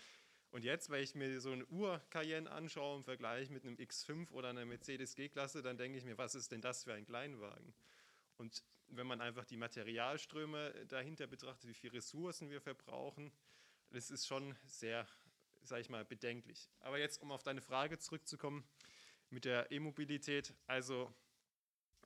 und 0.50 0.64
jetzt, 0.64 0.90
wenn 0.90 1.02
ich 1.02 1.14
mir 1.14 1.40
so 1.40 1.50
einen 1.50 1.66
Ur-Cayenne 1.70 2.50
anschaue 2.50 2.96
im 2.96 3.04
Vergleich 3.04 3.50
mit 3.50 3.64
einem 3.64 3.76
X5 3.76 4.30
oder 4.30 4.50
einer 4.50 4.64
Mercedes 4.64 5.14
G-Klasse, 5.14 5.60
dann 5.60 5.76
denke 5.76 5.98
ich 5.98 6.04
mir, 6.04 6.16
was 6.16 6.34
ist 6.34 6.52
denn 6.52 6.60
das 6.60 6.84
für 6.84 6.94
ein 6.94 7.04
Kleinwagen? 7.04 7.74
Und 8.38 8.62
wenn 8.88 9.06
man 9.06 9.20
einfach 9.20 9.44
die 9.44 9.56
Materialströme 9.56 10.86
dahinter 10.86 11.26
betrachtet, 11.26 11.68
wie 11.68 11.74
viele 11.74 11.94
Ressourcen 11.94 12.50
wir 12.50 12.60
verbrauchen, 12.60 13.32
das 13.90 14.10
ist 14.10 14.26
schon 14.26 14.56
sehr, 14.64 15.06
sage 15.62 15.82
ich 15.82 15.88
mal, 15.88 16.04
bedenklich. 16.04 16.70
Aber 16.80 16.98
jetzt, 16.98 17.20
um 17.22 17.32
auf 17.32 17.42
deine 17.42 17.60
Frage 17.60 17.98
zurückzukommen 17.98 18.68
mit 19.30 19.44
der 19.44 19.70
E-Mobilität, 19.70 20.54
also 20.66 21.14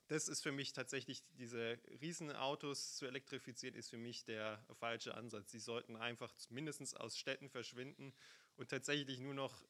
das 0.07 0.27
ist 0.27 0.41
für 0.41 0.51
mich 0.51 0.73
tatsächlich, 0.73 1.23
diese 1.37 1.79
Riesenautos 2.01 2.97
zu 2.97 3.05
elektrifizieren, 3.05 3.75
ist 3.75 3.89
für 3.89 3.97
mich 3.97 4.25
der 4.25 4.61
falsche 4.73 5.15
Ansatz. 5.15 5.51
Sie 5.51 5.59
sollten 5.59 5.95
einfach 5.95 6.33
mindestens 6.49 6.93
aus 6.93 7.17
Städten 7.17 7.49
verschwinden 7.49 8.13
und 8.57 8.69
tatsächlich 8.69 9.19
nur 9.19 9.33
noch 9.33 9.63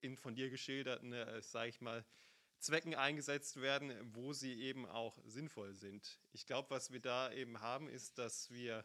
in 0.00 0.16
von 0.16 0.36
dir 0.36 0.50
geschilderten, 0.50 1.12
äh, 1.12 1.42
sage 1.42 1.70
ich 1.70 1.80
mal, 1.80 2.04
Zwecken 2.58 2.94
eingesetzt 2.94 3.60
werden, 3.60 3.92
wo 4.14 4.32
sie 4.32 4.60
eben 4.62 4.86
auch 4.86 5.18
sinnvoll 5.24 5.74
sind. 5.74 6.18
Ich 6.32 6.46
glaube, 6.46 6.70
was 6.70 6.92
wir 6.92 7.00
da 7.00 7.32
eben 7.32 7.60
haben, 7.60 7.88
ist, 7.88 8.18
dass 8.18 8.50
wir, 8.50 8.84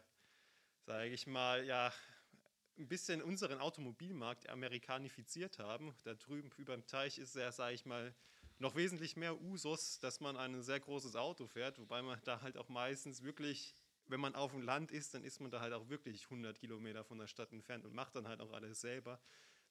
sage 0.86 1.10
ich 1.10 1.26
mal, 1.26 1.64
ja, 1.64 1.92
ein 2.78 2.88
bisschen 2.88 3.22
unseren 3.22 3.60
Automobilmarkt 3.60 4.48
amerikanifiziert 4.48 5.58
haben. 5.58 5.94
Da 6.04 6.14
drüben 6.14 6.50
über 6.56 6.74
dem 6.74 6.86
Teich 6.86 7.18
ist 7.18 7.36
er, 7.36 7.52
sage 7.52 7.74
ich 7.74 7.84
mal, 7.84 8.14
noch 8.58 8.76
wesentlich 8.76 9.16
mehr 9.16 9.40
Usus, 9.40 9.98
dass 9.98 10.20
man 10.20 10.36
ein 10.36 10.62
sehr 10.62 10.80
großes 10.80 11.16
Auto 11.16 11.46
fährt, 11.46 11.78
wobei 11.78 12.02
man 12.02 12.20
da 12.24 12.40
halt 12.40 12.56
auch 12.56 12.68
meistens 12.68 13.22
wirklich, 13.22 13.74
wenn 14.06 14.20
man 14.20 14.34
auf 14.34 14.52
dem 14.52 14.62
Land 14.62 14.92
ist, 14.92 15.14
dann 15.14 15.24
ist 15.24 15.40
man 15.40 15.50
da 15.50 15.60
halt 15.60 15.72
auch 15.72 15.88
wirklich 15.88 16.24
100 16.24 16.58
Kilometer 16.58 17.04
von 17.04 17.18
der 17.18 17.26
Stadt 17.26 17.52
entfernt 17.52 17.84
und 17.84 17.94
macht 17.94 18.14
dann 18.14 18.28
halt 18.28 18.40
auch 18.40 18.52
alles 18.52 18.80
selber. 18.80 19.20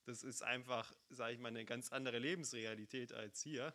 Das 0.05 0.23
ist 0.23 0.43
einfach, 0.43 0.93
sage 1.09 1.33
ich 1.33 1.39
mal, 1.39 1.47
eine 1.49 1.65
ganz 1.65 1.91
andere 1.91 2.19
Lebensrealität 2.19 3.13
als 3.13 3.41
hier. 3.41 3.73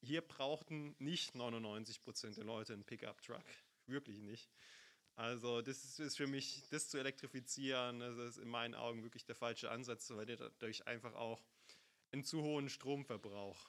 Hier 0.00 0.20
brauchten 0.20 0.94
nicht 0.98 1.34
99 1.34 2.02
Prozent 2.02 2.36
der 2.36 2.44
Leute 2.44 2.72
einen 2.72 2.84
Pickup-Truck. 2.84 3.44
Wirklich 3.86 4.20
nicht. 4.20 4.50
Also 5.16 5.62
das 5.62 5.98
ist 5.98 6.16
für 6.16 6.28
mich, 6.28 6.62
das 6.70 6.88
zu 6.88 6.98
elektrifizieren, 6.98 7.98
das 7.98 8.16
ist 8.18 8.38
in 8.38 8.48
meinen 8.48 8.74
Augen 8.74 9.02
wirklich 9.02 9.24
der 9.24 9.34
falsche 9.34 9.70
Ansatz, 9.70 10.08
weil 10.10 10.28
wir 10.28 10.36
dadurch 10.36 10.86
einfach 10.86 11.14
auch 11.14 11.42
einen 12.12 12.22
zu 12.22 12.42
hohen 12.42 12.68
Stromverbrauch 12.68 13.68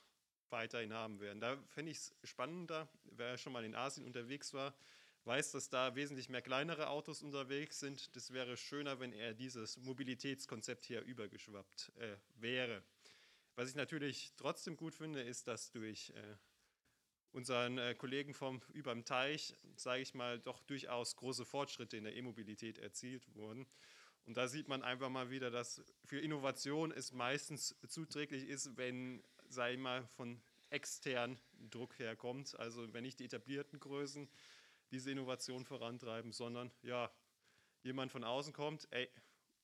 weiterhin 0.52 0.94
haben 0.94 1.20
werden. 1.20 1.40
Da 1.40 1.58
fände 1.68 1.92
ich 1.92 1.98
es 1.98 2.16
spannender, 2.24 2.88
wer 3.04 3.38
schon 3.40 3.54
mal 3.54 3.66
in 3.66 3.76
Asien 3.76 4.06
unterwegs 4.06 4.54
war, 4.54 4.76
weiß, 5.26 5.52
dass 5.52 5.70
da 5.70 5.96
wesentlich 5.96 6.30
mehr 6.30 6.42
kleinere 6.42 6.90
Autos 6.90 7.24
unterwegs 7.24 7.80
sind. 7.80 8.16
Das 8.16 8.32
wäre 8.32 8.56
schöner, 8.56 9.00
wenn 9.00 9.14
er 9.14 9.34
dieses 9.34 9.78
Mobilitätskonzept 9.78 10.86
hier 10.86 11.02
übergeschwappt 11.02 11.92
äh, 11.98 12.16
wäre. 12.36 12.84
Was 13.60 13.68
ich 13.72 13.76
natürlich 13.76 14.32
trotzdem 14.38 14.78
gut 14.78 14.96
finde, 14.96 15.22
ist, 15.22 15.50
dass 15.50 15.70
durch 15.72 16.12
äh, 16.12 16.36
unseren 17.34 17.78
äh, 17.78 17.94
Kollegen 17.94 18.34
vom 18.34 18.62
über 18.72 18.94
dem 18.94 19.04
Teich, 19.04 19.54
sage 19.76 20.02
ich 20.02 20.14
mal, 20.14 20.40
doch 20.40 20.62
durchaus 20.62 21.18
große 21.18 21.44
Fortschritte 21.44 21.98
in 21.98 22.06
der 22.06 22.16
E-Mobilität 22.16 22.78
erzielt 22.78 23.36
wurden. 23.36 23.68
Und 24.26 24.38
da 24.38 24.48
sieht 24.48 24.70
man 24.70 24.82
einfach 24.82 25.10
mal 25.10 25.30
wieder, 25.30 25.52
dass 25.52 25.84
für 26.06 26.22
Innovation 26.22 26.94
es 26.94 27.12
meistens 27.12 27.76
zuträglich 27.86 28.48
ist, 28.48 28.78
wenn, 28.78 29.22
sage 29.50 29.74
ich 29.74 29.80
mal, 29.80 30.08
von 30.16 30.42
extern 30.70 31.38
Druck 31.70 32.00
herkommt. 32.00 32.58
Also 32.58 32.94
wenn 32.94 33.04
nicht 33.04 33.20
die 33.20 33.26
etablierten 33.26 33.78
Größen 33.82 34.30
diese 34.92 35.12
Innovation 35.12 35.66
vorantreiben, 35.66 36.32
sondern 36.32 36.72
ja, 36.82 37.12
jemand 37.84 38.14
von 38.14 38.24
außen 38.24 38.54
kommt, 38.54 38.88
ey, 38.92 39.10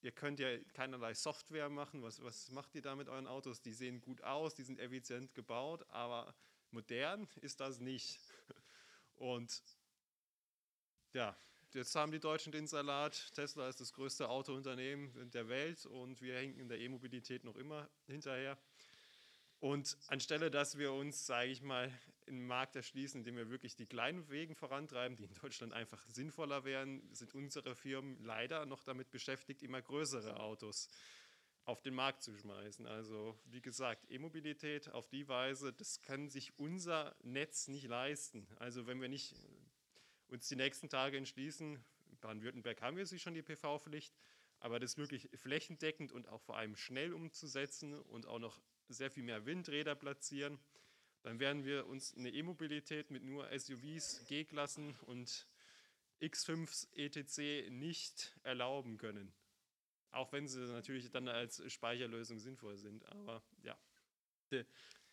ihr 0.06 0.12
könnt 0.12 0.40
ja 0.40 0.56
keinerlei 0.74 1.16
Software 1.16 1.68
machen, 1.68 2.04
was, 2.04 2.24
was 2.24 2.52
macht 2.52 2.76
ihr 2.76 2.84
da 2.84 2.96
mit 2.96 3.10
euren 3.10 3.26
Autos? 3.26 3.60
Die 3.62 3.74
sehen 3.74 4.02
gut 4.02 4.22
aus, 4.22 4.54
die 4.54 4.62
sind 4.62 4.80
effizient 4.80 5.34
gebaut, 5.34 5.84
aber 5.90 6.36
Modern 6.70 7.28
ist 7.42 7.60
das 7.60 7.80
nicht. 7.80 8.20
Und 9.16 9.64
ja, 11.14 11.36
jetzt 11.74 11.96
haben 11.96 12.12
die 12.12 12.20
Deutschen 12.20 12.52
den 12.52 12.68
Salat. 12.68 13.32
Tesla 13.34 13.68
ist 13.68 13.82
das 13.82 13.94
größte 13.94 14.30
Autounternehmen 14.30 15.32
der 15.32 15.50
Welt 15.50 15.88
und 15.88 16.22
wir 16.22 16.36
hängen 16.36 16.60
in 16.60 16.70
der 16.70 16.80
E-Mobilität 16.80 17.44
noch 17.44 17.56
immer 17.56 17.90
hinterher. 18.06 18.60
Und 19.60 19.98
anstelle, 20.08 20.52
dass 20.52 20.78
wir 20.78 20.92
uns, 20.92 21.26
sage 21.26 21.50
ich 21.50 21.62
mal, 21.62 21.92
im 22.26 22.46
Markt 22.48 22.76
erschließen, 22.76 23.22
indem 23.22 23.38
wir 23.38 23.50
wirklich 23.50 23.76
die 23.76 23.86
kleinen 23.86 24.30
Wegen 24.30 24.56
vorantreiben, 24.56 25.16
die 25.16 25.24
in 25.26 25.34
Deutschland 25.36 25.74
einfach 25.74 26.04
sinnvoller 26.10 26.66
wären, 26.66 27.02
sind 27.14 27.34
unsere 27.34 27.76
Firmen 27.76 28.18
leider 28.24 28.66
noch 28.66 28.84
damit 28.84 29.12
beschäftigt, 29.12 29.64
immer 29.64 29.82
größere 29.82 30.40
Autos 30.40 30.90
auf 31.66 31.82
den 31.82 31.96
Markt 31.96 32.22
zu 32.22 32.36
schmeißen. 32.36 32.86
Also 32.86 33.38
wie 33.46 33.62
gesagt, 33.62 34.10
E-Mobilität 34.10 34.90
auf 34.92 35.08
die 35.08 35.28
Weise, 35.28 35.74
das 35.74 36.02
kann 36.02 36.30
sich 36.30 36.58
unser 36.60 37.16
Netz 37.24 37.68
nicht 37.68 37.88
leisten. 37.88 38.48
Also 38.58 38.86
wenn 38.86 39.02
wir 39.02 39.10
nicht 39.10 39.36
uns 40.28 40.48
die 40.48 40.56
nächsten 40.56 40.90
Tage 40.90 41.18
entschließen, 41.18 41.84
in 42.12 42.20
Baden-Württemberg 42.20 42.82
haben 42.82 42.98
wir 42.98 43.06
sie 43.06 43.20
schon 43.20 43.34
die 43.34 43.42
PV-Pflicht, 43.42 44.14
aber 44.60 44.80
das 44.80 44.98
wirklich 44.98 45.30
flächendeckend 45.36 46.12
und 46.12 46.28
auch 46.28 46.42
vor 46.42 46.58
allem 46.58 46.76
schnell 46.76 47.14
umzusetzen 47.14 48.00
und 48.00 48.28
auch 48.28 48.40
noch 48.40 48.60
sehr 48.90 49.12
viel 49.12 49.24
mehr 49.24 49.46
Windräder 49.46 49.96
platzieren, 49.96 50.60
dann 51.24 51.40
werden 51.40 51.66
wir 51.66 51.88
uns 51.88 52.16
eine 52.16 52.30
E-Mobilität 52.30 53.10
mit 53.10 53.24
nur 53.24 53.48
SUVs, 53.58 54.26
G-Klassen 54.28 54.96
und 55.08 55.48
X5s 56.22 56.88
etc. 56.94 57.70
nicht 57.72 58.38
erlauben 58.44 58.98
können. 58.98 59.34
Auch 60.12 60.32
wenn 60.32 60.48
sie 60.48 60.60
natürlich 60.60 61.10
dann 61.12 61.28
als 61.28 61.62
Speicherlösung 61.72 62.40
sinnvoll 62.40 62.78
sind. 62.78 63.06
Aber 63.08 63.44
ja. 63.64 63.78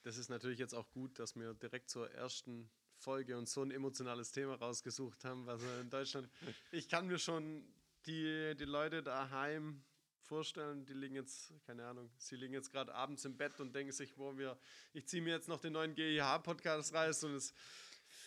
Das 0.02 0.16
ist 0.16 0.28
natürlich 0.28 0.58
jetzt 0.58 0.74
auch 0.74 0.90
gut, 0.90 1.18
dass 1.18 1.36
wir 1.36 1.54
direkt 1.54 1.88
zur 1.88 2.10
ersten 2.10 2.70
Folge 2.96 3.36
und 3.36 3.48
so 3.48 3.62
ein 3.62 3.70
emotionales 3.70 4.32
Thema 4.32 4.54
rausgesucht 4.54 5.24
haben, 5.24 5.46
was 5.46 5.62
in 5.80 5.90
Deutschland. 5.90 6.28
Ich 6.72 6.88
kann 6.88 7.06
mir 7.06 7.18
schon 7.18 7.64
die, 8.06 8.54
die 8.56 8.64
Leute 8.64 9.02
daheim 9.02 9.82
vorstellen, 10.22 10.84
die 10.84 10.94
liegen 10.94 11.14
jetzt, 11.14 11.52
keine 11.66 11.86
Ahnung, 11.86 12.10
sie 12.18 12.36
liegen 12.36 12.54
jetzt 12.54 12.70
gerade 12.70 12.94
abends 12.94 13.24
im 13.24 13.36
Bett 13.36 13.60
und 13.60 13.74
denken 13.74 13.92
sich, 13.92 14.16
wo 14.16 14.36
wir, 14.36 14.58
ich 14.92 15.06
ziehe 15.06 15.22
mir 15.22 15.34
jetzt 15.34 15.48
noch 15.48 15.60
den 15.60 15.74
neuen 15.74 15.94
GIH-Podcast 15.94 16.94
rein 16.94 17.12
und 17.22 17.34
es 17.34 17.52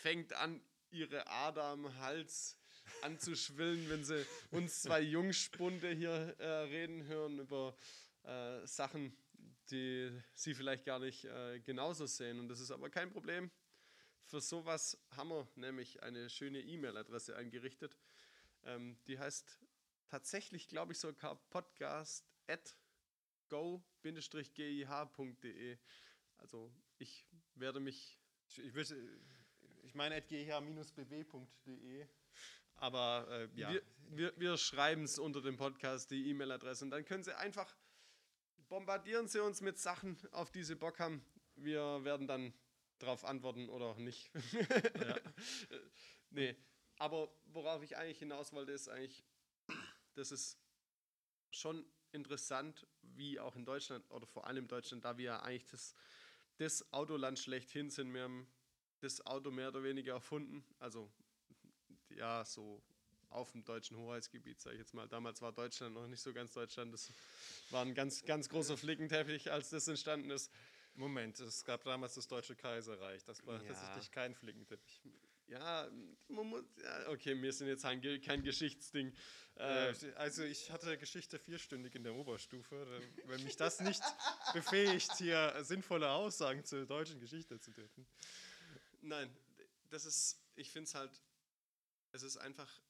fängt 0.02 0.34
an, 0.34 0.62
ihre 0.92 1.28
Ader 1.28 1.64
am 1.64 1.98
Hals 2.00 2.58
anzuschwillen, 3.02 3.90
wenn 3.90 4.04
sie 4.04 4.26
uns 4.52 4.82
zwei 4.82 5.02
Jungspunde 5.02 5.90
hier 5.92 6.36
äh, 6.40 6.46
reden 6.46 7.06
hören 7.06 7.40
über 7.40 7.76
äh, 8.24 8.66
Sachen, 8.66 9.16
die 9.72 10.12
sie 10.34 10.54
vielleicht 10.54 10.86
gar 10.86 11.00
nicht 11.00 11.26
äh, 11.26 11.60
genauso 11.60 12.06
sehen. 12.06 12.40
Und 12.40 12.50
das 12.50 12.60
ist 12.60 12.72
aber 12.72 12.90
kein 12.90 13.12
Problem. 13.12 13.52
Für 14.26 14.42
sowas 14.42 14.98
haben 15.12 15.30
wir 15.30 15.48
nämlich 15.56 16.02
eine 16.02 16.30
schöne 16.30 16.60
E-Mail-Adresse 16.60 17.36
eingerichtet. 17.36 17.96
Ähm, 18.64 18.98
die 19.08 19.20
heißt 19.20 19.60
tatsächlich, 20.08 20.68
glaube 20.68 20.94
ich, 20.94 21.00
sogar 21.00 21.36
podcast 21.50 22.26
at 22.48 22.78
go-gih.de. 23.50 24.18
Also 26.38 26.72
ich 26.98 27.26
werde 27.56 27.80
mich. 27.80 28.20
Ich, 28.48 28.60
ich, 28.60 28.94
ich 29.84 29.96
meine 29.96 30.16
at 30.16 30.28
gih-bw.de. 30.28 32.08
Aber 32.78 33.28
äh, 33.30 33.50
ja. 33.60 33.72
Wir, 33.72 33.82
wir, 34.10 34.34
wir 34.38 34.58
schreiben 34.58 35.04
es 35.04 35.18
unter 35.18 35.42
dem 35.42 35.58
Podcast, 35.58 36.12
die 36.12 36.30
E-Mail-Adresse. 36.30 36.86
Und 36.86 36.92
dann 36.92 37.06
können 37.06 37.24
Sie 37.24 37.36
einfach 37.38 37.76
bombardieren 38.68 39.28
Sie 39.28 39.40
uns 39.40 39.62
mit 39.62 39.78
Sachen, 39.78 40.18
auf 40.32 40.52
die 40.52 40.64
Sie 40.64 40.76
Bock 40.76 41.00
haben. 41.00 41.26
Wir 41.56 42.04
werden 42.04 42.28
dann 42.28 42.54
darauf 43.00 43.26
antworten 43.26 43.70
oder 43.70 43.86
auch 43.86 43.98
nicht. 43.98 44.30
ja. 44.54 45.20
nee, 46.30 46.56
aber 46.98 47.30
worauf 47.46 47.84
ich 47.84 47.98
eigentlich 47.98 48.20
hinaus 48.20 48.54
wollte, 48.54 48.72
ist 48.72 48.90
eigentlich, 48.90 49.24
das 50.16 50.32
ist 50.32 50.58
schon 51.52 51.86
interessant, 52.12 52.88
wie 53.02 53.40
auch 53.40 53.56
in 53.56 53.66
Deutschland 53.66 54.10
oder 54.10 54.26
vor 54.26 54.48
allem 54.48 54.64
in 54.64 54.68
Deutschland, 54.68 55.06
da 55.06 55.18
wir 55.18 55.26
ja 55.26 55.42
eigentlich 55.42 55.70
das, 55.70 55.94
das 56.58 56.94
Autoland 56.94 57.38
schlechthin 57.38 57.90
sind. 57.90 58.14
Wir 58.14 58.24
haben 58.24 58.48
das 59.02 59.26
Auto 59.26 59.52
mehr 59.52 59.70
oder 59.70 59.84
weniger 59.84 60.14
erfunden. 60.14 60.66
Also 60.80 61.12
ja, 62.10 62.44
so 62.46 62.82
auf 63.30 63.52
dem 63.52 63.64
deutschen 63.64 63.98
Hoheitsgebiet, 63.98 64.62
sage 64.62 64.76
ich 64.76 64.80
jetzt 64.80 64.94
mal. 64.94 65.08
Damals 65.08 65.42
war 65.42 65.52
Deutschland 65.52 65.94
noch 65.94 66.08
nicht 66.08 66.22
so 66.22 66.34
ganz 66.34 66.54
Deutschland. 66.54 66.94
Das 66.94 67.12
war 67.70 67.84
ein 67.84 67.94
ganz, 67.94 68.24
ganz 68.24 68.48
großer 68.48 68.78
Flickenteppich, 68.78 69.52
als 69.52 69.70
das 69.70 69.88
entstanden 69.88 70.32
ist. 70.32 70.52
Moment, 70.94 71.38
es 71.42 71.66
gab 71.66 71.84
damals 71.84 72.16
das 72.16 72.28
Deutsche 72.28 72.56
Kaiserreich. 72.56 73.24
Das 73.26 73.46
war 73.46 73.62
ja. 73.62 73.68
tatsächlich 73.68 74.12
kein 74.12 74.34
Flickenteppich. 74.34 75.02
Ja, 75.48 75.88
okay, 77.08 77.40
wir 77.42 77.54
sind 77.54 77.68
jetzt 77.68 77.84
kein, 77.84 78.44
Geschichtsding. 78.44 79.14
Äh, 79.56 79.94
also 80.16 80.44
ich 80.44 80.72
hatte 80.72 80.98
Geschichte 80.98 81.38
vierstündig 81.38 81.96
in 81.96 82.04
der 82.04 82.16
Oberstufe. 82.16 83.02
Wenn 83.26 83.44
mich 83.44 83.56
das 83.56 83.80
nicht 83.80 84.02
befähigt, 84.54 85.14
hier 85.18 85.54
sinnvolle 85.64 86.10
Aussagen 86.10 86.66
zur 86.66 86.86
deutschen 86.86 87.20
Geschichte 87.20 87.60
zu 87.60 87.72
treffen. 87.72 88.08
Nein, 89.02 89.30
das 89.90 90.06
ist, 90.06 90.42
ich 90.56 90.72
finde 90.72 90.88
es 90.88 90.96
halt 90.96 91.22
es 92.16 92.24
ist 92.24 92.38
einfach 92.38 92.82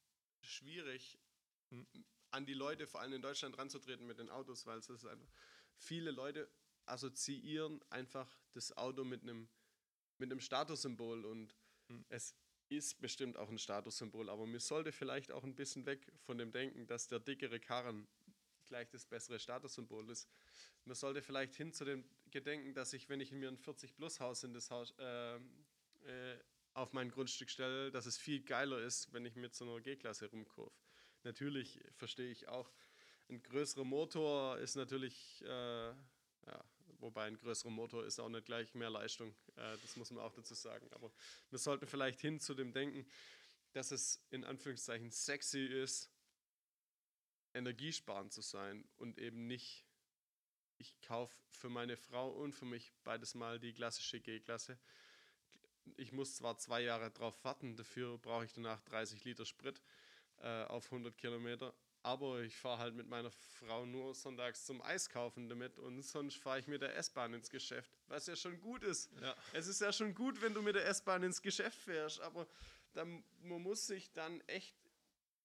schwierig, 0.42 1.20
hm. 1.70 1.88
an 2.30 2.46
die 2.46 2.54
Leute, 2.54 2.86
vor 2.86 3.02
allem 3.02 3.14
in 3.14 3.22
Deutschland, 3.22 3.58
ranzutreten 3.58 4.06
mit 4.06 4.20
den 4.20 4.30
Autos, 4.30 4.66
weil 4.66 4.78
es 4.78 4.88
ist 4.88 5.06
einfach, 5.06 5.28
viele 5.78 6.12
Leute 6.12 6.50
assoziieren 6.86 7.84
einfach 7.90 8.40
das 8.54 8.78
Auto 8.78 9.04
mit 9.04 9.24
einem 9.24 9.50
mit 10.18 10.32
einem 10.32 10.40
Statussymbol 10.40 11.26
und 11.26 11.54
mhm. 11.90 12.06
es 12.08 12.36
ist 12.70 13.00
bestimmt 13.00 13.38
auch 13.38 13.50
ein 13.50 13.58
Statussymbol, 13.58 14.30
aber 14.30 14.46
mir 14.46 14.60
sollte 14.60 14.92
vielleicht 14.92 15.32
auch 15.32 15.44
ein 15.44 15.56
bisschen 15.56 15.86
weg 15.86 16.12
von 16.26 16.38
dem 16.38 16.52
Denken, 16.52 16.88
dass 16.88 17.08
der 17.08 17.20
dickere 17.20 17.60
Karren 17.60 18.08
gleich 18.68 18.90
das 18.90 19.06
bessere 19.06 19.40
Statussymbol 19.40 20.10
ist. 20.10 20.28
Man 20.86 20.96
sollte 20.96 21.22
vielleicht 21.22 21.56
hin 21.56 21.72
zu 21.72 21.86
dem 21.86 22.04
Gedenken, 22.32 22.74
dass 22.74 22.94
ich, 22.94 23.10
wenn 23.10 23.20
ich 23.20 23.32
mir 23.32 23.48
ein 23.48 23.58
40 23.58 23.96
Plus 23.96 24.20
Haus 24.20 24.44
in 24.44 24.54
das 24.54 24.72
Haus 24.72 24.94
äh, 24.98 25.36
äh, 25.36 26.40
auf 26.74 26.94
mein 26.94 27.10
Grundstück 27.10 27.50
stelle, 27.50 27.92
dass 27.92 28.06
es 28.06 28.18
viel 28.18 28.44
geiler 28.44 28.80
ist, 28.80 29.14
wenn 29.14 29.26
ich 29.26 29.36
mit 29.36 29.56
so 29.56 29.66
einer 29.66 29.82
G-Klasse 29.82 30.30
rumkurve. 30.30 30.72
Natürlich 31.24 31.82
verstehe 31.96 32.30
ich 32.30 32.48
auch, 32.48 32.72
ein 33.30 33.42
größerer 33.42 33.86
Motor 33.86 34.60
ist 34.60 34.76
natürlich, 34.76 35.42
äh, 35.44 35.48
ja, 35.48 36.66
Wobei 37.06 37.26
ein 37.26 37.38
größerer 37.38 37.70
Motor 37.70 38.04
ist 38.04 38.20
auch 38.20 38.30
nicht 38.30 38.48
gleich 38.48 38.74
mehr 38.74 38.90
Leistung. 38.90 39.30
Äh, 39.58 39.78
das 39.84 39.96
muss 39.96 40.10
man 40.10 40.24
auch 40.24 40.34
dazu 40.34 40.56
sagen. 40.56 40.88
Aber 40.92 41.12
wir 41.52 41.60
sollten 41.60 41.86
vielleicht 41.86 42.20
hin 42.20 42.40
zu 42.40 42.56
dem 42.56 42.74
Denken, 42.74 43.06
dass 43.74 43.92
es 43.92 44.26
in 44.32 44.44
Anführungszeichen 44.44 45.12
sexy 45.12 45.66
ist, 45.66 46.10
energiesparend 47.54 48.34
zu 48.34 48.42
sein 48.42 48.90
und 48.98 49.20
eben 49.20 49.46
nicht, 49.46 49.86
ich 50.80 51.00
kaufe 51.02 51.36
für 51.52 51.70
meine 51.70 51.96
Frau 51.96 52.32
und 52.32 52.56
für 52.56 52.66
mich 52.66 52.92
beides 53.04 53.36
mal 53.36 53.60
die 53.60 53.74
klassische 53.74 54.20
G-Klasse. 54.20 54.80
Ich 55.98 56.12
muss 56.12 56.38
zwar 56.38 56.58
zwei 56.58 56.82
Jahre 56.82 57.12
drauf 57.12 57.44
warten, 57.44 57.76
dafür 57.76 58.18
brauche 58.18 58.46
ich 58.46 58.54
danach 58.54 58.82
30 58.82 59.24
Liter 59.26 59.46
Sprit 59.46 59.80
äh, 60.40 60.64
auf 60.64 60.86
100 60.86 61.16
Kilometer, 61.16 61.72
aber 62.06 62.42
ich 62.44 62.56
fahre 62.56 62.78
halt 62.78 62.94
mit 62.94 63.08
meiner 63.08 63.32
Frau 63.32 63.84
nur 63.84 64.14
sonntags 64.14 64.64
zum 64.64 64.80
Eiskaufen 64.84 65.50
damit 65.50 65.80
und 65.80 66.04
sonst 66.04 66.36
fahre 66.38 66.60
ich 66.60 66.68
mit 66.68 66.84
der 66.84 66.96
S-Bahn 66.96 67.34
ins 67.34 67.50
Geschäft, 67.50 67.98
was 68.08 68.28
ja 68.28 68.36
schon 68.36 68.62
gut 68.62 68.84
ist. 68.84 69.12
Ja. 69.20 69.36
Es 69.54 69.66
ist 69.66 69.82
ja 69.82 69.92
schon 69.92 70.14
gut, 70.14 70.40
wenn 70.44 70.54
du 70.54 70.62
mit 70.62 70.76
der 70.76 70.86
S-Bahn 70.86 71.24
ins 71.24 71.42
Geschäft 71.42 71.80
fährst, 71.80 72.22
aber 72.22 72.48
dann, 72.94 73.24
man 73.42 73.60
muss 73.60 73.88
sich 73.88 74.14
dann 74.14 74.40
echt 74.42 74.76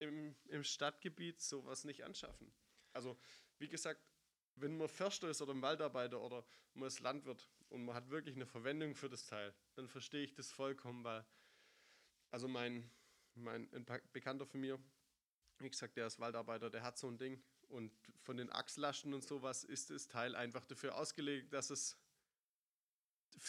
im, 0.00 0.36
im 0.48 0.62
Stadtgebiet 0.62 1.40
sowas 1.40 1.84
nicht 1.84 2.04
anschaffen. 2.04 2.52
Also, 2.92 3.18
wie 3.58 3.68
gesagt, 3.68 4.02
wenn 4.56 4.76
man 4.76 4.88
Förster 4.88 5.30
ist 5.30 5.40
oder 5.40 5.54
ein 5.54 5.62
Waldarbeiter 5.62 6.20
oder 6.20 6.44
man 6.74 6.88
ist 6.88 7.00
Landwirt 7.00 7.48
und 7.70 7.86
man 7.86 7.94
hat 7.94 8.10
wirklich 8.10 8.36
eine 8.36 8.46
Verwendung 8.46 8.94
für 8.94 9.08
das 9.08 9.24
Teil, 9.24 9.54
dann 9.76 9.88
verstehe 9.88 10.24
ich 10.24 10.34
das 10.34 10.52
vollkommen, 10.52 11.04
weil, 11.04 11.24
also 12.30 12.48
mein, 12.48 12.90
mein 13.34 13.72
ein 13.72 13.86
Bekannter 14.12 14.44
von 14.44 14.60
mir, 14.60 14.78
wie 15.60 15.70
gesagt, 15.70 15.96
der 15.96 16.06
ist 16.06 16.18
Waldarbeiter, 16.18 16.70
der 16.70 16.82
hat 16.82 16.98
so 16.98 17.08
ein 17.08 17.18
Ding 17.18 17.42
und 17.68 17.92
von 18.22 18.36
den 18.36 18.50
Achslasten 18.50 19.14
und 19.14 19.22
sowas 19.22 19.64
ist 19.64 19.90
das 19.90 20.08
Teil 20.08 20.34
einfach 20.34 20.64
dafür 20.64 20.96
ausgelegt, 20.96 21.52
dass 21.52 21.70
es 21.70 21.96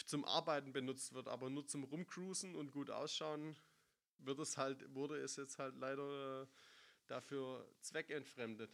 zum 0.05 0.25
Arbeiten 0.25 0.73
benutzt 0.73 1.13
wird, 1.13 1.27
aber 1.27 1.49
nur 1.49 1.65
zum 1.67 1.83
Rumcruisen 1.83 2.55
und 2.55 2.71
gut 2.71 2.89
ausschauen 2.89 3.57
wird 4.25 4.39
es 4.39 4.57
halt, 4.57 4.93
wurde 4.93 5.17
es 5.17 5.35
jetzt 5.35 5.57
halt 5.59 5.75
leider 5.75 6.43
äh, 6.43 6.47
dafür 7.07 7.67
zweckentfremdet. 7.81 8.71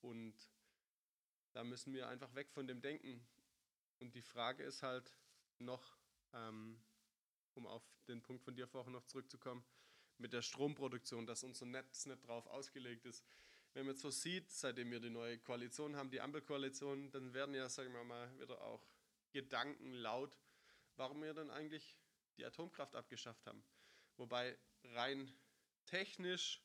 Und 0.00 0.34
da 1.52 1.64
müssen 1.64 1.92
wir 1.94 2.08
einfach 2.08 2.34
weg 2.34 2.50
von 2.50 2.66
dem 2.66 2.80
Denken. 2.80 3.24
Und 3.98 4.14
die 4.14 4.22
Frage 4.22 4.62
ist 4.62 4.82
halt 4.82 5.16
noch, 5.58 5.96
ähm, 6.32 6.78
um 7.54 7.66
auf 7.66 7.82
den 8.08 8.22
Punkt 8.22 8.42
von 8.42 8.54
dir 8.54 8.66
vorhin 8.66 8.92
noch 8.92 9.06
zurückzukommen, 9.06 9.64
mit 10.18 10.32
der 10.32 10.42
Stromproduktion, 10.42 11.26
dass 11.26 11.42
unser 11.42 11.66
Netz 11.66 12.06
nicht 12.06 12.26
drauf 12.26 12.46
ausgelegt 12.46 13.04
ist. 13.04 13.24
Wenn 13.74 13.84
man 13.84 13.94
jetzt 13.94 14.02
so 14.02 14.10
sieht, 14.10 14.50
seitdem 14.50 14.90
wir 14.90 15.00
die 15.00 15.10
neue 15.10 15.38
Koalition 15.38 15.96
haben, 15.96 16.10
die 16.10 16.20
Ampelkoalition, 16.20 17.10
dann 17.10 17.34
werden 17.34 17.54
ja, 17.54 17.68
sagen 17.68 17.92
wir 17.92 18.04
mal, 18.04 18.38
wieder 18.40 18.60
auch 18.62 18.82
Gedanken 19.32 19.92
laut, 19.92 20.38
warum 20.96 21.22
wir 21.22 21.34
dann 21.34 21.50
eigentlich 21.50 21.98
die 22.38 22.44
Atomkraft 22.44 22.94
abgeschafft 22.94 23.46
haben. 23.46 23.62
Wobei 24.16 24.58
rein 24.82 25.30
technisch 25.84 26.62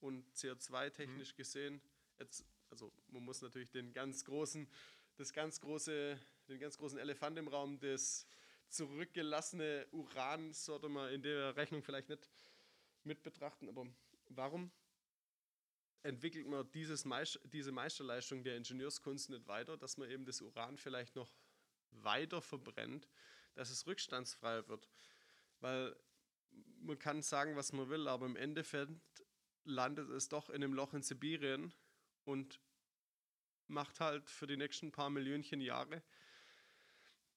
und 0.00 0.24
CO2-technisch 0.36 1.32
mhm. 1.32 1.36
gesehen, 1.36 1.82
jetzt, 2.18 2.44
also 2.70 2.92
man 3.08 3.24
muss 3.24 3.42
natürlich 3.42 3.70
den 3.70 3.92
ganz 3.92 4.24
großen, 4.24 4.68
das 5.16 5.32
ganz 5.32 5.60
große, 5.60 6.18
den 6.48 6.58
ganz 6.60 6.78
großen 6.78 6.98
Elefant 6.98 7.38
im 7.38 7.48
Raum, 7.48 7.78
das 7.80 8.26
zurückgelassene 8.68 9.86
Uran 9.90 10.52
sollte 10.52 10.88
man 10.88 11.12
in 11.12 11.22
der 11.22 11.56
Rechnung 11.56 11.82
vielleicht 11.82 12.08
nicht 12.08 12.30
mit 13.04 13.22
betrachten. 13.22 13.68
Aber 13.68 13.86
warum 14.28 14.70
entwickelt 16.02 16.46
man 16.46 16.70
dieses 16.72 17.04
Meister, 17.04 17.40
diese 17.44 17.72
Meisterleistung 17.72 18.42
der 18.42 18.56
Ingenieurskunst 18.56 19.30
nicht 19.30 19.46
weiter, 19.46 19.76
dass 19.76 19.96
man 19.96 20.10
eben 20.10 20.24
das 20.24 20.40
Uran 20.40 20.76
vielleicht 20.76 21.14
noch 21.16 21.32
weiter 21.90 22.42
verbrennt, 22.42 23.08
dass 23.54 23.70
es 23.70 23.86
rückstandsfrei 23.86 24.66
wird? 24.68 24.88
Weil 25.60 25.96
man 26.80 26.98
kann 26.98 27.22
sagen, 27.22 27.56
was 27.56 27.72
man 27.72 27.88
will, 27.88 28.08
aber 28.08 28.26
im 28.26 28.36
Endeffekt 28.36 29.24
landet 29.64 30.10
es 30.10 30.28
doch 30.28 30.48
in 30.50 30.56
einem 30.56 30.74
Loch 30.74 30.92
in 30.94 31.02
Sibirien 31.02 31.72
und 32.24 32.60
macht 33.68 34.00
halt 34.00 34.28
für 34.28 34.46
die 34.46 34.56
nächsten 34.56 34.90
paar 34.90 35.10
Millionchen 35.10 35.60
Jahre 35.60 36.02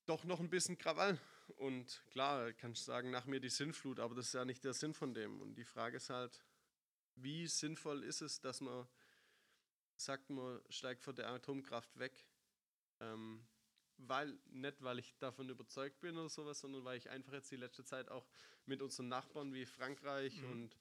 doch 0.06 0.24
noch 0.24 0.40
ein 0.40 0.50
bisschen 0.50 0.78
Krawall. 0.78 1.20
Und 1.58 2.04
klar, 2.12 2.54
kannst 2.54 2.82
du 2.82 2.92
sagen, 2.92 3.12
nach 3.12 3.26
mir 3.26 3.40
die 3.40 3.50
Sinnflut, 3.50 4.00
aber 4.00 4.16
das 4.16 4.28
ist 4.28 4.34
ja 4.34 4.46
nicht 4.46 4.64
der 4.64 4.74
Sinn 4.74 4.94
von 4.94 5.14
dem. 5.14 5.42
Und 5.42 5.56
die 5.56 5.64
Frage 5.64 5.98
ist 5.98 6.10
halt, 6.10 6.44
wie 7.16 7.48
sinnvoll 7.48 8.04
ist 8.04 8.22
es, 8.22 8.42
dass 8.42 8.62
man 8.62 8.88
sagt, 9.96 10.30
man 10.30 10.62
steigt 10.70 11.04
von 11.04 11.16
der 11.16 11.30
Atomkraft 11.30 11.98
weg? 11.98 12.26
Ähm, 13.00 13.46
weil, 13.98 14.38
nicht 14.48 14.84
weil 14.84 15.00
ich 15.00 15.18
davon 15.20 15.50
überzeugt 15.50 16.02
bin 16.02 16.18
oder 16.18 16.30
sowas, 16.30 16.60
sondern 16.60 16.84
weil 16.84 16.98
ich 16.98 17.10
einfach 17.10 17.34
jetzt 17.34 17.52
die 17.52 17.56
letzte 17.56 17.86
Zeit 17.86 18.10
auch 18.10 18.28
mit 18.66 18.82
unseren 18.82 19.08
Nachbarn 19.08 19.54
wie 19.54 19.66
Frankreich 19.66 20.42
mhm. 20.42 20.52
und 20.52 20.78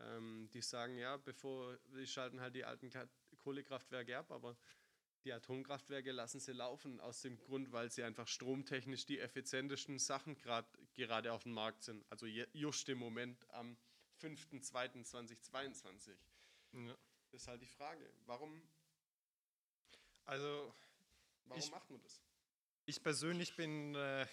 ähm, 0.00 0.48
die 0.52 0.60
sagen, 0.60 0.96
ja, 0.96 1.16
bevor, 1.16 1.78
die 1.96 2.06
schalten 2.06 2.40
halt 2.40 2.54
die 2.54 2.64
alten 2.64 2.90
Kohlekraftwerke 3.38 4.18
ab, 4.18 4.30
aber 4.30 4.56
die 5.24 5.32
Atomkraftwerke 5.32 6.12
lassen 6.12 6.38
sie 6.40 6.52
laufen, 6.52 7.00
aus 7.00 7.22
dem 7.22 7.38
Grund, 7.38 7.72
weil 7.72 7.90
sie 7.90 8.02
einfach 8.02 8.28
stromtechnisch 8.28 9.06
die 9.06 9.18
effizientesten 9.18 9.98
Sachen 9.98 10.36
grad, 10.36 10.66
gerade 10.94 11.32
auf 11.32 11.44
dem 11.44 11.52
Markt 11.52 11.82
sind. 11.82 12.04
Also 12.10 12.26
just 12.26 12.88
im 12.88 12.98
Moment 12.98 13.48
am 13.50 13.76
5.2.2022. 14.20 16.14
Ja. 16.72 16.96
Das 17.30 17.42
ist 17.42 17.48
halt 17.48 17.62
die 17.62 17.66
Frage, 17.66 18.08
warum, 18.26 18.62
also, 20.24 20.74
warum 21.46 21.62
ich, 21.62 21.70
macht 21.70 21.90
man 21.90 22.00
das? 22.02 22.20
Ich 22.86 23.02
persönlich 23.02 23.56
bin 23.56 23.94
äh, 23.94 24.26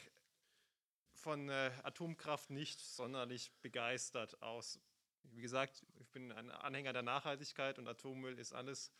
von 1.13 1.49
äh, 1.49 1.71
Atomkraft 1.83 2.49
nicht 2.49 2.79
sonderlich 2.79 3.51
begeistert 3.61 4.41
aus. 4.41 4.79
Wie 5.23 5.41
gesagt, 5.41 5.85
ich 5.99 6.09
bin 6.09 6.31
ein 6.31 6.49
Anhänger 6.51 6.93
der 6.93 7.03
Nachhaltigkeit 7.03 7.79
und 7.79 7.87
Atommüll 7.87 8.37
ist 8.37 8.53
alles 8.53 8.91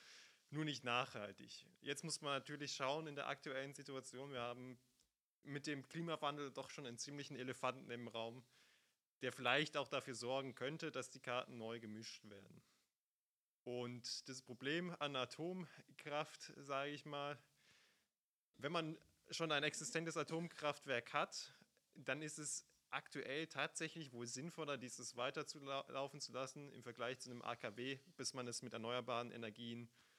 nur 0.51 0.65
nicht 0.65 0.83
nachhaltig. 0.83 1.65
Jetzt 1.81 2.03
muss 2.03 2.21
man 2.21 2.33
natürlich 2.33 2.75
schauen 2.75 3.07
in 3.07 3.15
der 3.15 3.27
aktuellen 3.27 3.73
Situation. 3.73 4.31
Wir 4.31 4.41
haben 4.41 4.77
mit 5.43 5.65
dem 5.65 5.87
Klimawandel 5.87 6.51
doch 6.51 6.69
schon 6.69 6.85
einen 6.85 6.97
ziemlichen 6.97 7.35
Elefanten 7.35 7.89
im 7.89 8.07
Raum, 8.07 8.43
der 9.21 9.31
vielleicht 9.31 9.77
auch 9.77 9.87
dafür 9.87 10.15
sorgen 10.15 10.55
könnte, 10.55 10.91
dass 10.91 11.09
die 11.09 11.19
Karten 11.19 11.57
neu 11.57 11.79
gemischt 11.79 12.29
werden. 12.29 12.61
Und 13.63 14.27
das 14.27 14.41
Problem 14.41 14.95
an 14.99 15.15
Atomkraft, 15.15 16.53
sage 16.57 16.91
ich 16.91 17.05
mal, 17.05 17.37
wenn 18.57 18.71
man 18.71 18.97
schon 19.29 19.51
ein 19.51 19.63
existentes 19.63 20.17
Atomkraftwerk 20.17 21.13
hat, 21.13 21.53
dann 21.95 22.21
ist 22.21 22.39
es 22.39 22.65
aktuell 22.89 23.47
tatsächlich 23.47 24.11
wohl 24.11 24.27
sinnvoller, 24.27 24.77
dieses 24.77 25.15
weiter 25.15 25.47
zu 25.47 25.59
laufen 25.59 26.19
zu 26.19 26.33
lassen 26.33 26.71
im 26.73 26.83
Vergleich 26.83 27.19
zu 27.19 27.29
einem 27.29 27.41
AKW, 27.41 27.99
bis 28.17 28.33
man 28.33 28.47
es 28.47 28.61
mit 28.61 28.73
erneuerbaren 28.73 29.31
Energien, 29.31 29.85
äh, 29.85 30.10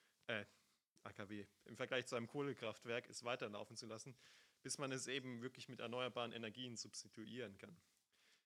AKW, 1.05 1.47
im 1.65 1.77
Vergleich 1.77 2.07
zu 2.07 2.17
einem 2.17 2.27
Kohlekraftwerk 2.27 3.09
es 3.09 3.25
weiterlaufen 3.25 3.77
zu 3.77 3.87
lassen, 3.87 4.17
bis 4.63 4.79
man 4.79 4.93
es 4.93 5.09
eben 5.09 5.43
wirklich 5.43 5.69
mit 5.69 5.81
erneuerbaren 5.81 6.33
Energien 6.33 6.77
substituieren 6.77 7.59
kann. 7.59 7.77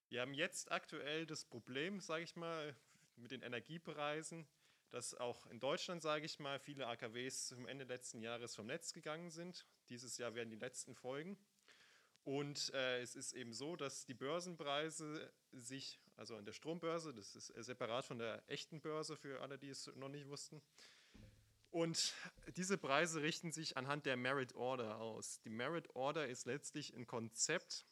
Wir 0.08 0.20
haben 0.20 0.34
jetzt 0.34 0.70
aktuell 0.70 1.26
das 1.26 1.44
Problem, 1.44 2.00
sage 2.00 2.24
ich 2.24 2.36
mal, 2.36 2.76
mit 3.16 3.30
den 3.30 3.42
Energiepreisen, 3.42 4.46
dass 4.90 5.14
auch 5.14 5.46
in 5.48 5.58
Deutschland, 5.58 6.00
sage 6.00 6.24
ich 6.24 6.38
mal, 6.38 6.58
viele 6.58 6.86
AKWs 6.86 7.48
zum 7.48 7.66
Ende 7.66 7.84
letzten 7.84 8.22
Jahres 8.22 8.54
vom 8.54 8.66
Netz 8.66 8.92
gegangen 8.92 9.30
sind. 9.30 9.66
Dieses 9.88 10.16
Jahr 10.16 10.34
werden 10.34 10.50
die 10.50 10.56
letzten 10.56 10.94
folgen. 10.94 11.36
Und 12.22 12.72
äh, 12.74 13.00
es 13.00 13.14
ist 13.14 13.34
eben 13.34 13.52
so, 13.52 13.76
dass 13.76 14.04
die 14.04 14.14
Börsenpreise 14.14 15.32
sich, 15.52 16.00
also 16.16 16.36
an 16.36 16.44
der 16.44 16.52
Strombörse, 16.52 17.14
das 17.14 17.36
ist 17.36 17.46
separat 17.48 18.04
von 18.04 18.18
der 18.18 18.42
echten 18.48 18.80
Börse 18.80 19.16
für 19.16 19.40
alle, 19.42 19.58
die 19.58 19.68
es 19.68 19.86
noch 19.94 20.08
nicht 20.08 20.28
wussten, 20.28 20.62
und 21.76 22.14
diese 22.56 22.78
Preise 22.78 23.20
richten 23.20 23.52
sich 23.52 23.76
anhand 23.76 24.06
der 24.06 24.16
Merit 24.16 24.54
Order 24.54 24.98
aus. 24.98 25.42
Die 25.42 25.50
Merit 25.50 25.94
Order 25.94 26.26
ist 26.26 26.46
letztlich 26.46 26.94
ein 26.94 27.06
Konzept, 27.06 27.84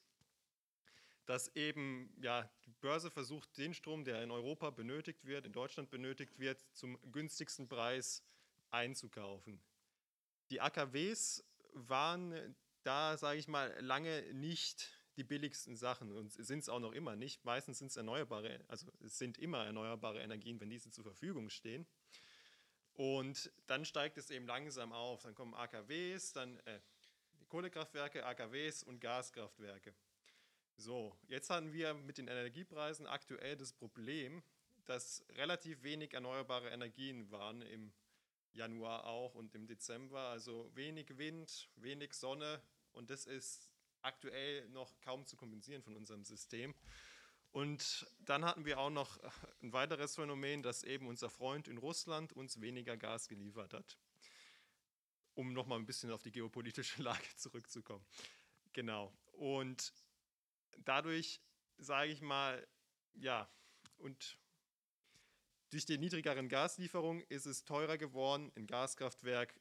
dass 1.27 1.55
eben 1.55 2.11
ja, 2.23 2.51
die 2.64 2.70
Börse 2.81 3.11
versucht, 3.11 3.59
den 3.59 3.75
Strom, 3.75 4.05
der 4.05 4.23
in 4.23 4.31
Europa 4.31 4.70
benötigt 4.70 5.27
wird, 5.27 5.44
in 5.44 5.53
Deutschland 5.53 5.90
benötigt 5.90 6.38
wird, 6.38 6.64
zum 6.73 6.99
günstigsten 7.12 7.68
Preis 7.68 8.23
einzukaufen. 8.70 9.62
Die 10.49 10.62
AKWs 10.62 11.44
waren 11.75 12.57
da, 12.85 13.18
sage 13.18 13.38
ich 13.38 13.49
mal, 13.49 13.79
lange 13.81 14.33
nicht 14.33 14.90
die 15.18 15.25
billigsten 15.25 15.77
Sachen 15.77 16.11
und 16.11 16.33
sind 16.33 16.61
es 16.61 16.70
auch 16.70 16.81
noch 16.81 16.92
immer 16.92 17.16
nicht. 17.16 17.44
Meistens 17.44 17.81
sind 17.81 17.88
es 17.88 17.99
erneuerbare, 17.99 18.64
also 18.66 18.87
es 19.05 19.18
sind 19.18 19.37
immer 19.37 19.66
erneuerbare 19.66 20.23
Energien, 20.23 20.59
wenn 20.59 20.70
diese 20.70 20.90
zur 20.90 21.05
Verfügung 21.05 21.51
stehen. 21.51 21.87
Und 22.94 23.50
dann 23.66 23.85
steigt 23.85 24.18
es 24.18 24.30
eben 24.30 24.46
langsam 24.46 24.92
auf. 24.92 25.22
Dann 25.22 25.35
kommen 25.35 25.54
AKWs, 25.54 26.33
dann 26.33 26.59
äh, 26.61 26.80
Kohlekraftwerke, 27.48 28.24
AKWs 28.24 28.83
und 28.83 29.00
Gaskraftwerke. 29.00 29.94
So, 30.76 31.16
jetzt 31.28 31.50
haben 31.50 31.72
wir 31.72 31.94
mit 31.94 32.18
den 32.18 32.28
Energiepreisen 32.28 33.07
aktuell 33.07 33.57
das 33.57 33.72
Problem, 33.72 34.42
dass 34.87 35.24
relativ 35.30 35.83
wenig 35.83 36.14
erneuerbare 36.14 36.70
Energien 36.70 37.30
waren 37.30 37.62
im 37.62 37.92
Januar 38.52 39.07
auch 39.07 39.35
und 39.35 39.54
im 39.54 39.66
Dezember. 39.66 40.20
Also 40.28 40.70
wenig 40.74 41.16
Wind, 41.16 41.68
wenig 41.76 42.14
Sonne 42.14 42.61
und 42.92 43.11
das 43.11 43.26
ist 43.26 43.70
aktuell 44.02 44.68
noch 44.68 45.00
kaum 45.00 45.26
zu 45.26 45.37
kompensieren 45.37 45.83
von 45.83 45.96
unserem 45.96 46.24
System. 46.24 46.74
Und 47.55 48.05
dann 48.19 48.45
hatten 48.45 48.64
wir 48.64 48.81
auch 48.81 48.90
noch 48.90 49.17
ein 49.62 49.73
weiteres 49.73 50.17
Phänomen, 50.17 50.64
dass 50.64 50.83
eben 50.83 51.07
unser 51.07 51.31
Freund 51.31 51.69
in 51.69 51.79
Russland 51.79 52.33
uns 52.33 52.61
weniger 52.61 52.97
Gas 52.97 53.29
geliefert 53.29 53.73
hat. 53.75 53.97
Um 55.35 55.53
nochmal 55.53 55.79
ein 55.79 55.87
bisschen 55.87 56.11
auf 56.11 56.21
die 56.21 56.33
geopolitische 56.33 57.01
Lage 57.05 57.29
zurückzukommen. 57.37 58.05
Genau. 58.73 59.17
Und 59.35 59.93
dadurch, 60.79 61.40
sage 61.79 62.11
ich 62.11 62.23
mal, 62.23 62.67
ja, 63.14 63.49
und 63.99 64.37
durch 65.71 65.87
die 65.87 65.97
niedrigeren 65.97 66.49
Gaslieferungen 66.49 67.23
ist 67.29 67.47
es 67.47 67.64
teurer 67.64 67.99
geworden, 67.99 68.51
ein 68.57 68.67
Gaskraftwerk 68.67 69.55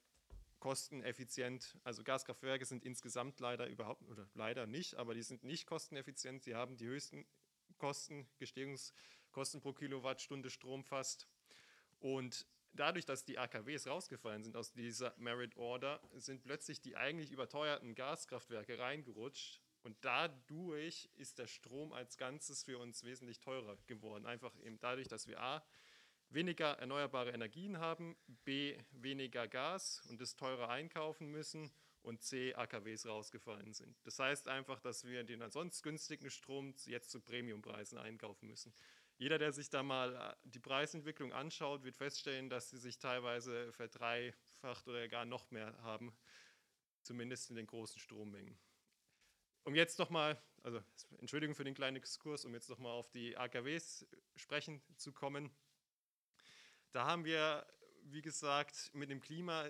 kosteneffizient. 0.58 1.77
Also 1.84 2.03
Gaskraftwerke 2.03 2.65
sind 2.65 2.86
insgesamt 2.86 3.39
leider 3.39 3.67
überhaupt, 3.67 4.01
oder 4.10 4.27
leider 4.34 4.65
nicht, 4.65 4.95
aber 4.95 5.13
die 5.13 5.21
sind 5.21 5.43
nicht 5.43 5.67
kosteneffizient. 5.67 6.41
Sie 6.41 6.56
haben 6.56 6.75
die 6.75 6.88
höchsten 6.88 7.27
Kosten, 7.77 8.27
Gestehungskosten 8.38 9.62
pro 9.62 9.73
Kilowattstunde 9.73 10.49
Strom 10.49 10.83
fast. 10.83 11.27
Und 11.99 12.45
dadurch, 12.73 13.05
dass 13.05 13.25
die 13.25 13.38
AKWs 13.38 13.88
rausgefallen 13.88 14.43
sind 14.43 14.55
aus 14.55 14.73
dieser 14.73 15.13
Merit 15.17 15.55
Order, 15.57 16.01
sind 16.15 16.43
plötzlich 16.43 16.81
die 16.81 16.95
eigentlich 16.95 17.31
überteuerten 17.31 17.95
Gaskraftwerke 17.95 18.79
reingerutscht. 18.79 19.62
Und 19.83 19.97
dadurch 20.01 21.09
ist 21.15 21.39
der 21.39 21.47
Strom 21.47 21.91
als 21.91 22.17
Ganzes 22.17 22.63
für 22.63 22.79
uns 22.79 23.03
wesentlich 23.03 23.39
teurer 23.39 23.77
geworden. 23.88 24.25
Einfach 24.25 24.53
eben 24.63 24.79
dadurch, 24.79 25.07
dass 25.07 25.27
wir 25.27 25.41
A, 25.41 25.63
weniger 26.29 26.77
erneuerbare 26.79 27.31
Energien 27.31 27.77
haben, 27.77 28.15
B, 28.45 28.77
weniger 28.91 29.47
Gas 29.47 30.01
und 30.09 30.19
es 30.21 30.36
teurer 30.36 30.69
einkaufen 30.69 31.29
müssen 31.29 31.71
und 32.03 32.21
C, 32.21 32.53
AKWs 32.53 33.05
rausgefallen 33.05 33.73
sind. 33.73 33.97
Das 34.03 34.19
heißt 34.19 34.47
einfach, 34.47 34.79
dass 34.79 35.05
wir 35.05 35.23
den 35.23 35.41
ansonsten 35.41 35.83
günstigen 35.83 36.29
Strom 36.29 36.75
jetzt 36.85 37.09
zu 37.09 37.21
Premiumpreisen 37.21 37.97
einkaufen 37.97 38.47
müssen. 38.47 38.73
Jeder, 39.17 39.37
der 39.37 39.53
sich 39.53 39.69
da 39.69 39.83
mal 39.83 40.15
äh, 40.15 40.35
die 40.43 40.59
Preisentwicklung 40.59 41.31
anschaut, 41.33 41.83
wird 41.83 41.95
feststellen, 41.95 42.49
dass 42.49 42.69
sie 42.69 42.77
sich 42.77 42.99
teilweise 42.99 43.71
verdreifacht 43.71 44.87
oder 44.87 45.07
gar 45.07 45.25
noch 45.25 45.49
mehr 45.51 45.77
haben, 45.81 46.13
zumindest 47.03 47.49
in 47.49 47.55
den 47.55 47.67
großen 47.67 47.99
Strommengen. 47.99 48.57
Um 49.63 49.75
jetzt 49.75 49.97
nochmal, 49.97 50.41
also 50.61 50.83
Entschuldigung 51.19 51.55
für 51.55 51.63
den 51.63 51.73
kleinen 51.73 51.95
Exkurs, 51.95 52.43
um 52.43 52.53
jetzt 52.53 52.69
nochmal 52.69 52.91
auf 52.91 53.09
die 53.11 53.37
AKWs 53.37 54.05
sprechen 54.35 54.81
zu 54.97 55.13
kommen. 55.13 55.49
Da 56.91 57.05
haben 57.05 57.23
wir, 57.23 57.65
wie 58.03 58.21
gesagt, 58.21 58.91
mit 58.93 59.09
dem 59.09 59.21
Klima 59.21 59.67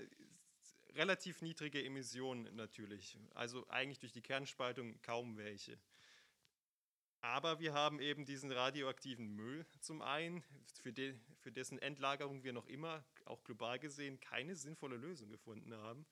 relativ 0.95 1.41
niedrige 1.41 1.83
Emissionen 1.83 2.55
natürlich. 2.55 3.17
Also 3.33 3.67
eigentlich 3.69 3.99
durch 3.99 4.13
die 4.13 4.21
Kernspaltung 4.21 5.01
kaum 5.01 5.37
welche. 5.37 5.77
Aber 7.21 7.59
wir 7.59 7.73
haben 7.73 8.01
eben 8.01 8.25
diesen 8.25 8.51
radioaktiven 8.51 9.33
Müll 9.33 9.65
zum 9.79 10.01
einen, 10.01 10.43
für, 10.81 10.91
de, 10.91 11.15
für 11.39 11.53
dessen 11.53 11.79
Endlagerung 11.79 12.43
wir 12.43 12.51
noch 12.51 12.67
immer, 12.67 13.05
auch 13.23 13.43
global 13.45 13.79
gesehen, 13.79 14.19
keine 14.19 14.55
sinnvolle 14.55 14.97
Lösung 14.97 15.29
gefunden 15.29 15.73
haben. 15.73 16.05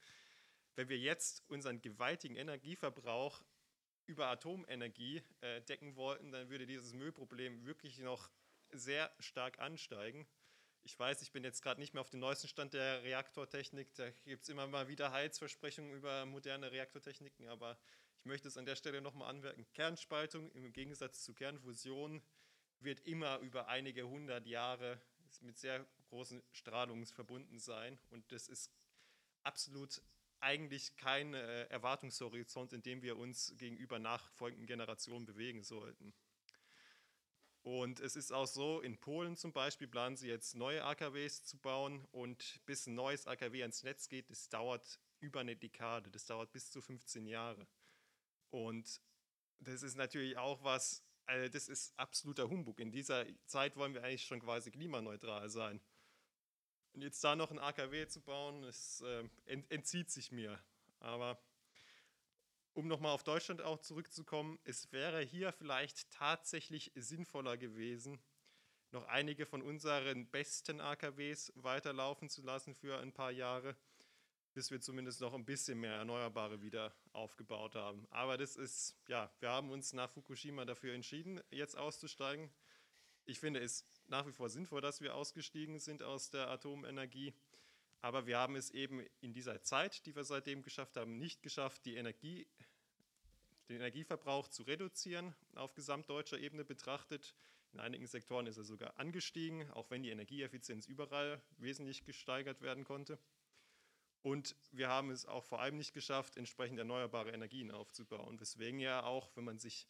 Wenn 0.76 0.88
wir 0.88 0.98
jetzt 0.98 1.44
unseren 1.50 1.82
gewaltigen 1.82 2.38
Energieverbrauch 2.38 3.44
über 4.06 4.28
Atomenergie 4.28 5.22
äh, 5.42 5.62
decken 5.64 5.98
wollten, 5.98 6.32
dann 6.32 6.50
würde 6.50 6.66
dieses 6.66 6.94
Müllproblem 6.94 7.66
wirklich 7.66 8.00
noch 8.00 8.30
sehr 8.72 9.14
stark 9.20 9.60
ansteigen. 9.60 10.26
Ich 10.84 10.98
weiß, 10.98 11.22
ich 11.22 11.32
bin 11.32 11.44
jetzt 11.44 11.62
gerade 11.62 11.80
nicht 11.80 11.94
mehr 11.94 12.02
auf 12.02 12.10
dem 12.10 12.20
neuesten 12.20 12.48
Stand 12.48 12.74
der 12.74 13.04
Reaktortechnik. 13.04 13.94
Da 13.96 14.10
gibt 14.26 14.44
es 14.44 14.50
immer 14.50 14.66
mal 14.68 14.88
wieder 14.88 15.12
Heilsversprechungen 15.12 15.94
über 15.94 16.26
moderne 16.26 16.72
Reaktortechniken, 16.72 17.48
aber 17.48 17.78
ich 18.20 18.26
möchte 18.26 18.48
es 18.48 18.58
an 18.58 18.66
der 18.66 18.76
Stelle 18.76 19.02
nochmal 19.02 19.30
anmerken. 19.30 19.66
Kernspaltung 19.74 20.52
im 20.52 20.72
Gegensatz 20.74 21.24
zu 21.24 21.34
Kernfusion 21.34 22.22
wird 22.80 23.00
immer 23.02 23.40
über 23.40 23.68
einige 23.68 24.08
hundert 24.08 24.48
Jahre 24.48 25.00
mit 25.42 25.58
sehr 25.58 25.86
großen 26.10 26.42
Strahlungen 26.52 27.06
verbunden 27.06 27.60
sein. 27.60 28.00
Und 28.10 28.32
das 28.32 28.48
ist 28.48 28.72
absolut 29.44 30.02
eigentlich 30.40 30.96
kein 30.98 31.36
äh, 31.36 31.66
Erwartungshorizont, 31.66 32.74
in 32.74 32.82
dem 32.82 33.04
wir 33.04 33.18
uns 33.18 33.54
gegenüber 33.58 34.00
nachfolgenden 34.00 34.66
Generationen 34.66 35.26
bewegen 35.26 35.64
sollten. 35.64 36.14
Und 37.64 38.00
es 38.00 38.16
ist 38.16 38.32
auch 38.32 38.48
so, 38.48 38.82
in 38.82 38.98
Polen 38.98 39.38
zum 39.38 39.54
Beispiel 39.54 39.88
planen 39.88 40.18
sie 40.18 40.28
jetzt 40.28 40.56
neue 40.56 40.84
AKWs 40.84 41.44
zu 41.44 41.58
bauen 41.58 42.06
und 42.12 42.60
bis 42.66 42.88
ein 42.88 42.96
neues 42.96 43.28
AKW 43.28 43.62
ans 43.62 43.84
Netz 43.84 44.10
geht, 44.10 44.32
das 44.32 44.50
dauert 44.50 45.00
über 45.20 45.42
eine 45.42 45.56
Dekade, 45.56 46.10
das 46.10 46.26
dauert 46.26 46.52
bis 46.52 46.72
zu 46.72 46.82
15 46.82 47.28
Jahre. 47.28 47.68
Und 48.50 49.00
das 49.60 49.84
ist 49.84 49.96
natürlich 49.96 50.38
auch 50.38 50.64
was, 50.64 51.04
also 51.26 51.50
das 51.50 51.68
ist 51.68 51.94
absoluter 52.00 52.50
Humbug. 52.50 52.80
In 52.80 52.92
dieser 52.92 53.26
Zeit 53.46 53.78
wollen 53.78 53.94
wir 53.94 54.04
eigentlich 54.04 54.26
schon 54.26 54.40
quasi 54.40 54.72
klimaneutral 54.72 55.48
sein. 55.50 55.80
Und 56.94 57.04
jetzt 57.04 57.24
da 57.24 57.36
noch 57.36 57.52
ein 57.52 57.60
AKW 57.60 58.08
zu 58.08 58.22
bauen, 58.22 58.64
das 58.64 59.02
äh, 59.02 59.28
entzieht 59.70 60.10
sich 60.10 60.32
mir. 60.32 60.60
Aber 61.00 61.40
um 62.74 62.88
nochmal 62.88 63.14
auf 63.14 63.24
Deutschland 63.24 63.62
auch 63.62 63.80
zurückzukommen, 63.80 64.60
es 64.64 64.92
wäre 64.92 65.22
hier 65.22 65.52
vielleicht 65.52 66.10
tatsächlich 66.12 66.92
sinnvoller 66.96 67.58
gewesen, 67.58 68.20
noch 68.92 69.06
einige 69.08 69.46
von 69.46 69.62
unseren 69.62 70.28
besten 70.28 70.82
AKWs 70.82 71.52
weiterlaufen 71.56 72.30
zu 72.30 72.42
lassen 72.42 72.76
für 72.76 73.00
ein 73.00 73.14
paar 73.14 73.32
Jahre, 73.32 73.76
bis 74.54 74.70
wir 74.70 74.82
zumindest 74.82 75.22
noch 75.22 75.34
ein 75.34 75.46
bisschen 75.46 75.80
mehr 75.80 75.94
Erneuerbare 75.94 76.62
wieder 76.62 76.94
aufgebaut 77.14 77.76
haben. 77.76 78.06
Aber 78.10 78.38
das 78.38 78.58
ist, 78.58 78.98
ja, 79.08 79.32
wir 79.40 79.50
haben 79.50 79.72
uns 79.72 79.94
nach 79.94 80.10
Fukushima 80.10 80.66
dafür 80.66 80.94
entschieden, 80.94 81.42
jetzt 81.52 81.78
auszusteigen. 81.78 82.52
Ich 83.26 83.40
finde 83.40 83.62
es 83.62 83.86
nach 84.08 84.28
wie 84.28 84.34
vor 84.34 84.50
sinnvoll, 84.50 84.82
dass 84.82 85.00
wir 85.00 85.16
ausgestiegen 85.16 85.80
sind 85.80 86.04
aus 86.04 86.30
der 86.30 86.50
Atomenergie. 86.50 87.34
Aber 88.02 88.26
wir 88.26 88.40
haben 88.40 88.56
es 88.56 88.72
eben 88.72 89.06
in 89.22 89.32
dieser 89.32 89.62
Zeit, 89.62 90.06
die 90.06 90.16
wir 90.16 90.24
seitdem 90.24 90.64
geschafft 90.64 90.98
haben, 90.98 91.18
nicht 91.18 91.44
geschafft, 91.44 91.86
die 91.86 91.96
Energie, 91.96 92.48
den 93.70 93.78
Energieverbrauch 93.78 94.48
zu 94.48 94.64
reduzieren, 94.64 95.36
auf 95.56 95.74
gesamtdeutscher 95.74 96.40
Ebene 96.40 96.64
betrachtet. 96.64 97.36
In 97.74 97.80
einigen 97.80 98.08
Sektoren 98.08 98.48
ist 98.48 98.58
er 98.58 98.64
sogar 98.64 99.00
angestiegen, 99.00 99.70
auch 99.72 99.90
wenn 99.90 100.04
die 100.04 100.10
Energieeffizienz 100.10 100.88
überall 100.88 101.42
wesentlich 101.58 102.04
gesteigert 102.04 102.62
werden 102.62 102.84
konnte. 102.84 103.18
Und 104.24 104.56
wir 104.72 104.90
haben 104.90 105.10
es 105.10 105.26
auch 105.26 105.44
vor 105.44 105.62
allem 105.62 105.78
nicht 105.78 105.94
geschafft, 105.94 106.38
entsprechend 106.38 106.78
erneuerbare 106.78 107.32
Energien 107.32 107.72
aufzubauen. 107.72 108.40
Weswegen 108.40 108.80
ja 108.80 109.04
auch, 109.04 109.36
wenn 109.36 109.46
man 109.46 109.58
sich 109.58 109.88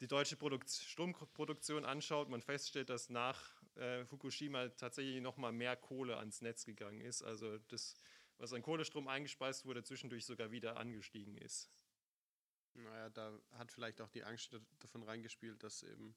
die 0.00 0.06
deutsche 0.06 0.36
Produkt 0.36 0.70
Stromproduktion 0.70 1.84
anschaut, 1.84 2.28
man 2.28 2.42
feststellt, 2.42 2.90
dass 2.90 3.10
nach 3.10 3.54
äh, 3.76 4.04
Fukushima 4.04 4.68
tatsächlich 4.68 5.20
noch 5.20 5.36
mal 5.36 5.52
mehr 5.52 5.76
Kohle 5.76 6.16
ans 6.18 6.40
Netz 6.40 6.64
gegangen 6.64 7.00
ist. 7.00 7.22
Also 7.22 7.58
das, 7.68 7.94
was 8.38 8.52
an 8.52 8.62
Kohlestrom 8.62 9.08
eingespeist 9.08 9.66
wurde, 9.66 9.82
zwischendurch 9.82 10.24
sogar 10.24 10.50
wieder 10.50 10.76
angestiegen 10.76 11.36
ist. 11.36 11.70
Naja, 12.84 13.10
da 13.10 13.38
hat 13.52 13.72
vielleicht 13.72 14.00
auch 14.00 14.10
die 14.10 14.24
Angst 14.24 14.56
davon 14.78 15.02
reingespielt, 15.02 15.62
dass 15.62 15.82
eben 15.82 16.16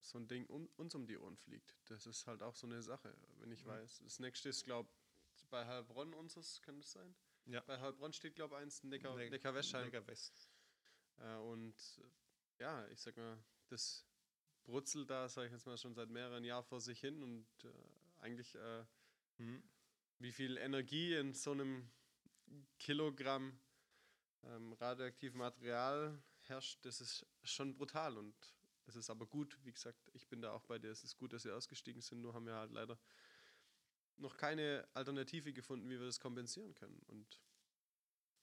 so 0.00 0.18
ein 0.18 0.28
Ding 0.28 0.46
um, 0.46 0.68
uns 0.76 0.94
um 0.94 1.06
die 1.06 1.18
Ohren 1.18 1.36
fliegt. 1.36 1.76
Das 1.86 2.06
ist 2.06 2.26
halt 2.26 2.42
auch 2.42 2.54
so 2.54 2.66
eine 2.66 2.82
Sache, 2.82 3.14
wenn 3.38 3.50
ich 3.50 3.64
mhm. 3.64 3.70
weiß. 3.70 4.00
Das 4.04 4.18
nächste 4.20 4.48
ist, 4.48 4.64
glaube 4.64 4.88
ich, 5.36 5.46
bei 5.48 5.64
Heilbronn 5.66 6.14
unseres, 6.14 6.60
kann 6.62 6.78
das 6.78 6.92
sein? 6.92 7.14
Ja. 7.46 7.60
Bei 7.60 7.80
Heilbronn 7.80 8.12
steht, 8.12 8.34
glaube 8.34 8.56
ich, 8.56 8.62
eins 8.62 8.82
Neckar, 8.82 9.16
ne 9.16 9.30
Neckar 9.30 9.54
West. 9.54 9.72
Neckar 9.72 10.06
West. 10.06 10.50
Äh, 11.18 11.36
und 11.36 11.74
ja, 12.58 12.86
ich 12.88 13.00
sag 13.00 13.16
mal, 13.16 13.38
das 13.68 14.04
brutzelt 14.64 15.08
da, 15.08 15.28
sage 15.28 15.46
ich 15.46 15.52
jetzt 15.52 15.66
mal, 15.66 15.78
schon 15.78 15.94
seit 15.94 16.10
mehreren 16.10 16.44
Jahren 16.44 16.64
vor 16.64 16.80
sich 16.80 17.00
hin 17.00 17.22
und 17.22 17.46
äh, 17.64 17.72
eigentlich, 18.18 18.54
äh, 18.54 18.84
hm, 19.36 19.62
wie 20.18 20.32
viel 20.32 20.56
Energie 20.58 21.14
in 21.14 21.32
so 21.32 21.52
einem 21.52 21.90
Kilogramm 22.78 23.58
ähm, 24.44 24.72
radioaktivem 24.74 25.38
Material 25.38 26.22
herrscht, 26.42 26.84
das 26.84 27.00
ist 27.00 27.26
schon 27.42 27.74
brutal 27.74 28.16
und 28.16 28.34
es 28.86 28.96
ist 28.96 29.10
aber 29.10 29.26
gut, 29.26 29.58
wie 29.64 29.72
gesagt, 29.72 30.10
ich 30.14 30.26
bin 30.28 30.40
da 30.40 30.52
auch 30.52 30.64
bei 30.64 30.78
dir, 30.78 30.90
es 30.90 31.04
ist 31.04 31.16
gut, 31.16 31.32
dass 31.32 31.44
wir 31.44 31.56
ausgestiegen 31.56 32.00
sind, 32.00 32.22
nur 32.22 32.34
haben 32.34 32.46
wir 32.46 32.54
halt 32.54 32.72
leider 32.72 32.98
noch 34.16 34.36
keine 34.36 34.88
Alternative 34.94 35.52
gefunden, 35.52 35.88
wie 35.88 35.98
wir 35.98 36.06
das 36.06 36.20
kompensieren 36.20 36.74
können 36.74 37.00
und 37.06 37.40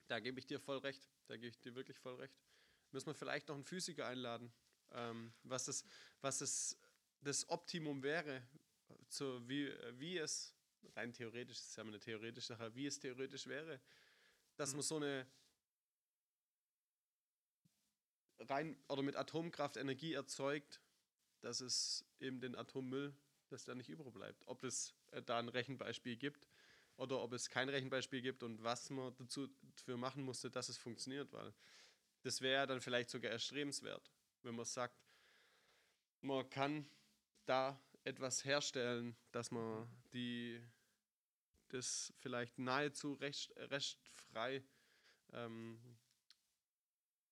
da 0.07 0.19
gebe 0.19 0.39
ich 0.39 0.45
dir 0.45 0.59
voll 0.59 0.77
recht, 0.77 1.07
da 1.27 1.35
gebe 1.35 1.47
ich 1.47 1.59
dir 1.59 1.73
wirklich 1.75 1.97
voll 1.97 2.15
recht. 2.15 2.39
Müssen 2.91 3.07
wir 3.07 3.15
vielleicht 3.15 3.47
noch 3.47 3.55
einen 3.55 3.65
Physiker 3.65 4.05
einladen, 4.05 4.53
ähm, 4.91 5.33
was, 5.43 5.65
das, 5.65 5.83
was 6.21 6.37
das, 6.37 6.77
das 7.21 7.49
Optimum 7.49 8.03
wäre, 8.03 8.47
so 9.09 9.47
wie, 9.47 9.73
wie 9.93 10.17
es, 10.17 10.55
rein 10.95 11.11
theoretisch, 11.11 11.57
das 11.57 11.69
ist 11.69 11.75
ja 11.75 11.83
eine 11.83 11.99
theoretische 11.99 12.47
Sache, 12.47 12.75
wie 12.75 12.85
es 12.85 12.99
theoretisch 12.99 13.47
wäre, 13.47 13.81
dass 14.55 14.71
mhm. 14.71 14.77
man 14.77 14.83
so 14.83 14.95
eine 14.97 15.27
rein 18.39 18.77
oder 18.87 19.01
mit 19.01 19.15
Atomkraft 19.15 19.77
Energie 19.77 20.13
erzeugt, 20.13 20.81
dass 21.41 21.61
es 21.61 22.05
eben 22.19 22.39
den 22.39 22.55
Atommüll, 22.55 23.15
dass 23.49 23.65
der 23.65 23.75
nicht 23.75 23.89
überbleibt. 23.89 24.43
Ob 24.47 24.63
es 24.63 24.93
äh, 25.11 25.21
da 25.21 25.39
ein 25.39 25.49
Rechenbeispiel 25.49 26.17
gibt, 26.17 26.47
oder 26.97 27.21
ob 27.21 27.33
es 27.33 27.49
kein 27.49 27.69
Rechenbeispiel 27.69 28.21
gibt 28.21 28.43
und 28.43 28.63
was 28.63 28.89
man 28.89 29.13
dazu 29.17 29.47
dafür 29.75 29.97
machen 29.97 30.23
musste, 30.23 30.49
dass 30.49 30.69
es 30.69 30.77
funktioniert, 30.77 31.31
weil 31.33 31.53
das 32.21 32.41
wäre 32.41 32.67
dann 32.67 32.81
vielleicht 32.81 33.09
sogar 33.09 33.31
erstrebenswert, 33.31 34.11
wenn 34.43 34.55
man 34.55 34.65
sagt, 34.65 34.95
man 36.21 36.49
kann 36.49 36.89
da 37.45 37.79
etwas 38.03 38.45
herstellen, 38.45 39.15
dass 39.31 39.51
man 39.51 39.87
die 40.13 40.61
das 41.69 42.13
vielleicht 42.19 42.57
nahezu 42.57 43.13
recht, 43.13 43.51
rechtfrei 43.57 44.63
ähm, 45.33 45.79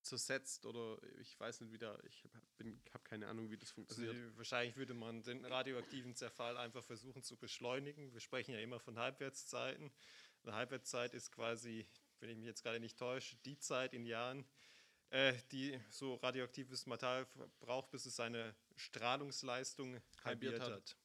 zersetzt 0.03 0.65
oder 0.65 0.97
ich 1.19 1.39
weiß 1.39 1.61
nicht 1.61 1.71
wieder, 1.71 1.99
ich 2.05 2.23
habe 2.23 2.77
hab 2.93 3.05
keine 3.05 3.27
Ahnung, 3.27 3.49
wie 3.49 3.57
das 3.57 3.69
also 3.69 3.75
funktioniert. 3.75 4.15
Also, 4.15 4.37
wahrscheinlich 4.37 4.75
würde 4.75 4.93
man 4.93 5.23
den 5.23 5.45
radioaktiven 5.45 6.15
Zerfall 6.15 6.57
einfach 6.57 6.83
versuchen 6.83 7.23
zu 7.23 7.37
beschleunigen. 7.37 8.13
Wir 8.13 8.19
sprechen 8.19 8.53
ja 8.53 8.59
immer 8.59 8.79
von 8.79 8.99
Halbwertszeiten. 8.99 9.91
Eine 10.43 10.55
Halbwertszeit 10.55 11.13
ist 11.13 11.31
quasi, 11.31 11.87
wenn 12.19 12.29
ich 12.29 12.37
mich 12.37 12.45
jetzt 12.45 12.63
gerade 12.63 12.79
nicht 12.79 12.97
täusche, 12.97 13.37
die 13.37 13.57
Zeit 13.57 13.93
in 13.93 14.05
Jahren, 14.05 14.45
äh, 15.09 15.33
die 15.51 15.79
so 15.89 16.15
radioaktives 16.15 16.85
Material 16.85 17.27
braucht, 17.59 17.91
bis 17.91 18.05
es 18.05 18.15
seine 18.15 18.55
Strahlungsleistung 18.75 20.01
halbiert, 20.23 20.59
hat. 20.59 20.71
hat. 20.71 20.97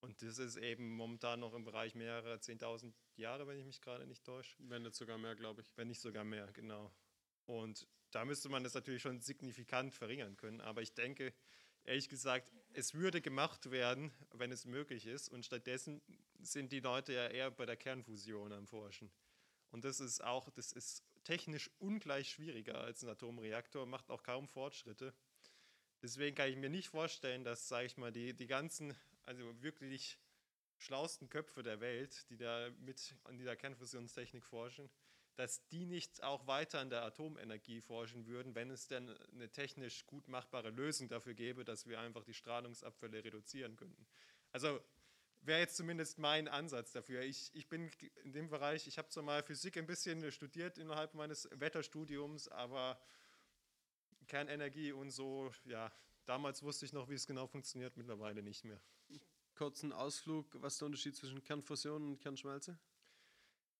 Und 0.00 0.20
das 0.22 0.38
ist 0.38 0.56
eben 0.56 0.90
momentan 0.90 1.40
noch 1.40 1.54
im 1.54 1.64
Bereich 1.64 1.94
mehrerer 1.94 2.38
10.000 2.38 2.92
Jahre, 3.16 3.46
wenn 3.46 3.58
ich 3.58 3.64
mich 3.64 3.80
gerade 3.80 4.06
nicht 4.06 4.24
täusche. 4.24 4.54
Wenn 4.58 4.82
nicht 4.82 4.94
sogar 4.94 5.16
mehr, 5.16 5.34
glaube 5.34 5.62
ich. 5.62 5.76
Wenn 5.76 5.88
nicht 5.88 6.00
sogar 6.00 6.24
mehr, 6.24 6.52
genau. 6.52 6.92
Und 7.46 7.86
da 8.14 8.24
müsste 8.24 8.48
man 8.48 8.62
das 8.62 8.74
natürlich 8.74 9.02
schon 9.02 9.20
signifikant 9.20 9.94
verringern 9.94 10.36
können. 10.36 10.60
Aber 10.60 10.82
ich 10.82 10.94
denke, 10.94 11.32
ehrlich 11.84 12.08
gesagt, 12.08 12.52
es 12.72 12.94
würde 12.94 13.20
gemacht 13.20 13.70
werden, 13.70 14.12
wenn 14.32 14.52
es 14.52 14.66
möglich 14.66 15.06
ist. 15.06 15.28
Und 15.28 15.44
stattdessen 15.44 16.00
sind 16.40 16.72
die 16.72 16.80
Leute 16.80 17.12
ja 17.12 17.26
eher 17.28 17.50
bei 17.50 17.66
der 17.66 17.76
Kernfusion 17.76 18.52
am 18.52 18.66
Forschen. 18.66 19.10
Und 19.70 19.84
das 19.84 19.98
ist 19.98 20.22
auch, 20.22 20.48
das 20.50 20.70
ist 20.70 21.02
technisch 21.24 21.70
ungleich 21.78 22.30
schwieriger 22.30 22.78
als 22.80 23.02
ein 23.02 23.08
Atomreaktor, 23.08 23.86
macht 23.86 24.10
auch 24.10 24.22
kaum 24.22 24.46
Fortschritte. 24.46 25.12
Deswegen 26.02 26.36
kann 26.36 26.50
ich 26.50 26.56
mir 26.56 26.70
nicht 26.70 26.88
vorstellen, 26.88 27.42
dass, 27.44 27.66
sage 27.66 27.86
ich 27.86 27.96
mal, 27.96 28.12
die, 28.12 28.34
die 28.34 28.46
ganzen, 28.46 28.94
also 29.24 29.60
wirklich 29.62 30.18
schlausten 30.78 31.30
Köpfe 31.30 31.62
der 31.62 31.80
Welt, 31.80 32.28
die 32.28 32.36
da 32.36 32.70
mit 32.78 33.16
an 33.24 33.38
dieser 33.38 33.56
Kernfusionstechnik 33.56 34.44
forschen, 34.44 34.90
dass 35.36 35.66
die 35.68 35.86
nicht 35.86 36.22
auch 36.22 36.46
weiter 36.46 36.80
an 36.80 36.90
der 36.90 37.02
Atomenergie 37.02 37.80
forschen 37.80 38.26
würden, 38.26 38.54
wenn 38.54 38.70
es 38.70 38.86
denn 38.86 39.16
eine 39.32 39.50
technisch 39.50 40.06
gut 40.06 40.28
machbare 40.28 40.70
Lösung 40.70 41.08
dafür 41.08 41.34
gäbe, 41.34 41.64
dass 41.64 41.86
wir 41.86 42.00
einfach 42.00 42.24
die 42.24 42.34
Strahlungsabfälle 42.34 43.24
reduzieren 43.24 43.76
könnten. 43.76 44.06
Also 44.52 44.80
wäre 45.42 45.60
jetzt 45.60 45.76
zumindest 45.76 46.18
mein 46.18 46.48
Ansatz 46.48 46.92
dafür. 46.92 47.22
Ich, 47.22 47.50
ich 47.54 47.68
bin 47.68 47.90
in 48.22 48.32
dem 48.32 48.48
Bereich, 48.48 48.86
ich 48.86 48.98
habe 48.98 49.08
zwar 49.08 49.24
mal 49.24 49.42
Physik 49.42 49.76
ein 49.76 49.86
bisschen 49.86 50.30
studiert 50.30 50.78
innerhalb 50.78 51.14
meines 51.14 51.48
Wetterstudiums, 51.52 52.48
aber 52.48 53.00
Kernenergie 54.26 54.92
und 54.92 55.10
so, 55.10 55.52
ja, 55.64 55.92
damals 56.24 56.62
wusste 56.62 56.86
ich 56.86 56.92
noch, 56.92 57.08
wie 57.08 57.14
es 57.14 57.26
genau 57.26 57.46
funktioniert, 57.46 57.96
mittlerweile 57.96 58.42
nicht 58.42 58.64
mehr. 58.64 58.80
Kurzen 59.54 59.92
Ausflug, 59.92 60.46
was 60.62 60.74
ist 60.74 60.80
der 60.80 60.86
Unterschied 60.86 61.16
zwischen 61.16 61.42
Kernfusion 61.42 62.02
und 62.08 62.20
Kernschmelze? 62.20 62.78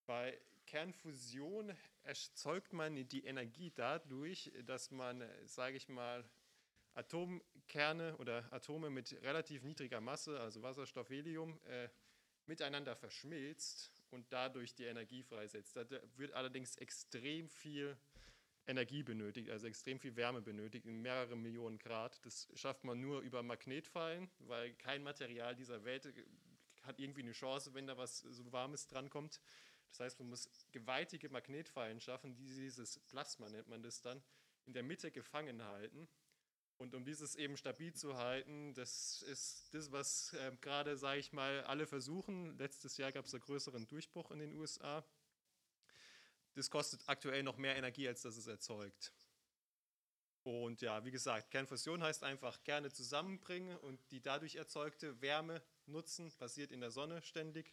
Bei 0.06 0.38
Kernfusion 0.74 1.72
erzeugt 2.02 2.72
man 2.72 2.96
die 3.06 3.24
Energie 3.24 3.70
dadurch, 3.76 4.50
dass 4.66 4.90
man, 4.90 5.22
sage 5.44 5.76
ich 5.76 5.88
mal, 5.88 6.28
Atomkerne 6.94 8.16
oder 8.16 8.52
Atome 8.52 8.90
mit 8.90 9.12
relativ 9.22 9.62
niedriger 9.62 10.00
Masse, 10.00 10.40
also 10.40 10.64
Wasserstoff, 10.64 11.10
Helium, 11.10 11.60
äh, 11.66 11.88
miteinander 12.46 12.96
verschmilzt 12.96 13.92
und 14.10 14.32
dadurch 14.32 14.74
die 14.74 14.86
Energie 14.86 15.22
freisetzt. 15.22 15.76
Da 15.76 15.84
wird 16.16 16.32
allerdings 16.32 16.74
extrem 16.74 17.48
viel 17.48 17.96
Energie 18.66 19.04
benötigt, 19.04 19.50
also 19.50 19.68
extrem 19.68 20.00
viel 20.00 20.16
Wärme 20.16 20.42
benötigt, 20.42 20.86
in 20.86 21.00
mehrere 21.02 21.36
Millionen 21.36 21.78
Grad. 21.78 22.18
Das 22.26 22.48
schafft 22.54 22.82
man 22.82 23.00
nur 23.00 23.20
über 23.20 23.44
Magnetfallen, 23.44 24.28
weil 24.40 24.74
kein 24.74 25.04
Material 25.04 25.54
dieser 25.54 25.84
Welt 25.84 26.12
hat 26.82 26.98
irgendwie 26.98 27.22
eine 27.22 27.30
Chance, 27.30 27.74
wenn 27.74 27.86
da 27.86 27.96
was 27.96 28.18
so 28.18 28.50
Warmes 28.50 28.88
drankommt. 28.88 29.40
Das 29.94 30.00
heißt, 30.00 30.18
man 30.18 30.30
muss 30.30 30.50
gewaltige 30.72 31.28
Magnetfallen 31.28 32.00
schaffen, 32.00 32.34
die 32.34 32.52
dieses 32.52 32.98
Plasma, 32.98 33.48
nennt 33.48 33.68
man 33.68 33.80
das 33.80 34.02
dann, 34.02 34.20
in 34.66 34.72
der 34.72 34.82
Mitte 34.82 35.12
gefangen 35.12 35.62
halten. 35.62 36.08
Und 36.78 36.96
um 36.96 37.04
dieses 37.04 37.36
eben 37.36 37.56
stabil 37.56 37.94
zu 37.94 38.16
halten, 38.16 38.74
das 38.74 39.22
ist 39.22 39.72
das, 39.72 39.92
was 39.92 40.32
äh, 40.32 40.50
gerade, 40.60 40.96
sage 40.96 41.20
ich 41.20 41.32
mal, 41.32 41.62
alle 41.62 41.86
versuchen. 41.86 42.58
Letztes 42.58 42.96
Jahr 42.96 43.12
gab 43.12 43.26
es 43.26 43.34
einen 43.34 43.44
größeren 43.44 43.86
Durchbruch 43.86 44.32
in 44.32 44.40
den 44.40 44.54
USA. 44.54 45.04
Das 46.54 46.68
kostet 46.70 47.08
aktuell 47.08 47.44
noch 47.44 47.56
mehr 47.56 47.76
Energie, 47.76 48.08
als 48.08 48.22
das 48.22 48.36
es 48.36 48.48
erzeugt. 48.48 49.12
Und 50.42 50.82
ja, 50.82 51.04
wie 51.04 51.12
gesagt, 51.12 51.52
Kernfusion 51.52 52.02
heißt 52.02 52.24
einfach 52.24 52.64
Kerne 52.64 52.90
zusammenbringen 52.90 53.78
und 53.78 54.00
die 54.10 54.20
dadurch 54.20 54.56
erzeugte 54.56 55.20
Wärme 55.22 55.62
nutzen, 55.86 56.32
passiert 56.32 56.72
in 56.72 56.80
der 56.80 56.90
Sonne 56.90 57.22
ständig. 57.22 57.72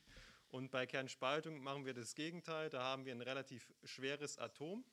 Und 0.51 0.69
bei 0.69 0.85
Kernspaltung 0.85 1.61
machen 1.61 1.85
wir 1.85 1.93
das 1.93 2.13
Gegenteil. 2.13 2.69
Da 2.69 2.83
haben 2.83 3.05
wir 3.05 3.15
ein 3.15 3.21
relativ 3.21 3.73
schweres 3.83 4.37
Atom. 4.37 4.83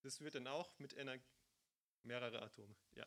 Das 0.00 0.20
wird 0.20 0.34
dann 0.34 0.46
auch 0.46 0.78
mit 0.78 0.96
Energie. 0.96 1.22
Mehrere 2.02 2.40
Atome, 2.40 2.74
ja. 2.94 3.06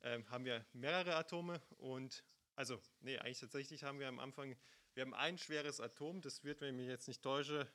Ähm, 0.00 0.28
haben 0.28 0.44
wir 0.44 0.66
mehrere 0.72 1.14
Atome 1.14 1.62
und, 1.78 2.24
also, 2.56 2.82
nee, 3.00 3.16
eigentlich 3.18 3.38
tatsächlich 3.38 3.84
haben 3.84 4.00
wir 4.00 4.08
am 4.08 4.18
Anfang, 4.18 4.56
wir 4.94 5.02
haben 5.02 5.14
ein 5.14 5.38
schweres 5.38 5.80
Atom, 5.80 6.20
das 6.20 6.42
wird, 6.42 6.60
wenn 6.60 6.74
ich 6.74 6.80
mich 6.80 6.88
jetzt 6.88 7.06
nicht 7.06 7.22
täusche, 7.22 7.70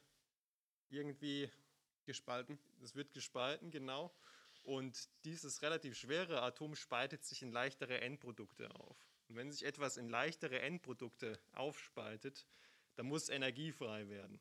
irgendwie 0.89 1.49
gespalten. 2.03 2.59
Das 2.81 2.95
wird 2.95 3.13
gespalten, 3.13 3.71
genau. 3.71 4.13
Und 4.63 5.07
dieses 5.23 5.61
relativ 5.61 5.97
schwere 5.97 6.41
Atom 6.41 6.75
spaltet 6.75 7.23
sich 7.23 7.41
in 7.43 7.53
leichtere 7.53 8.01
Endprodukte 8.01 8.69
auf. 8.75 8.97
Und 9.29 9.37
wenn 9.37 9.49
sich 9.49 9.63
etwas 9.63 9.95
in 9.95 10.09
leichtere 10.09 10.59
Endprodukte 10.59 11.39
aufspaltet, 11.53 12.45
da 12.97 13.03
muss 13.03 13.29
Energie 13.29 13.71
frei 13.71 14.09
werden. 14.09 14.39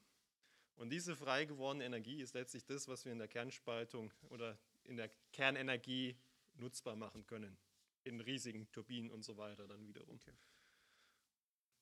Und 0.76 0.90
diese 0.90 1.14
frei 1.14 1.44
gewordene 1.44 1.84
Energie 1.84 2.20
ist 2.20 2.34
letztlich 2.34 2.64
das, 2.64 2.88
was 2.88 3.04
wir 3.04 3.12
in 3.12 3.18
der 3.18 3.28
Kernspaltung 3.28 4.12
oder 4.30 4.58
in 4.84 4.96
der 4.96 5.10
Kernenergie 5.32 6.16
nutzbar 6.54 6.96
machen 6.96 7.26
können. 7.26 7.56
In 8.04 8.20
riesigen 8.20 8.70
Turbinen 8.72 9.10
und 9.10 9.24
so 9.24 9.36
weiter 9.36 9.68
dann 9.68 9.86
wiederum. 9.86 10.16
Okay. 10.16 10.32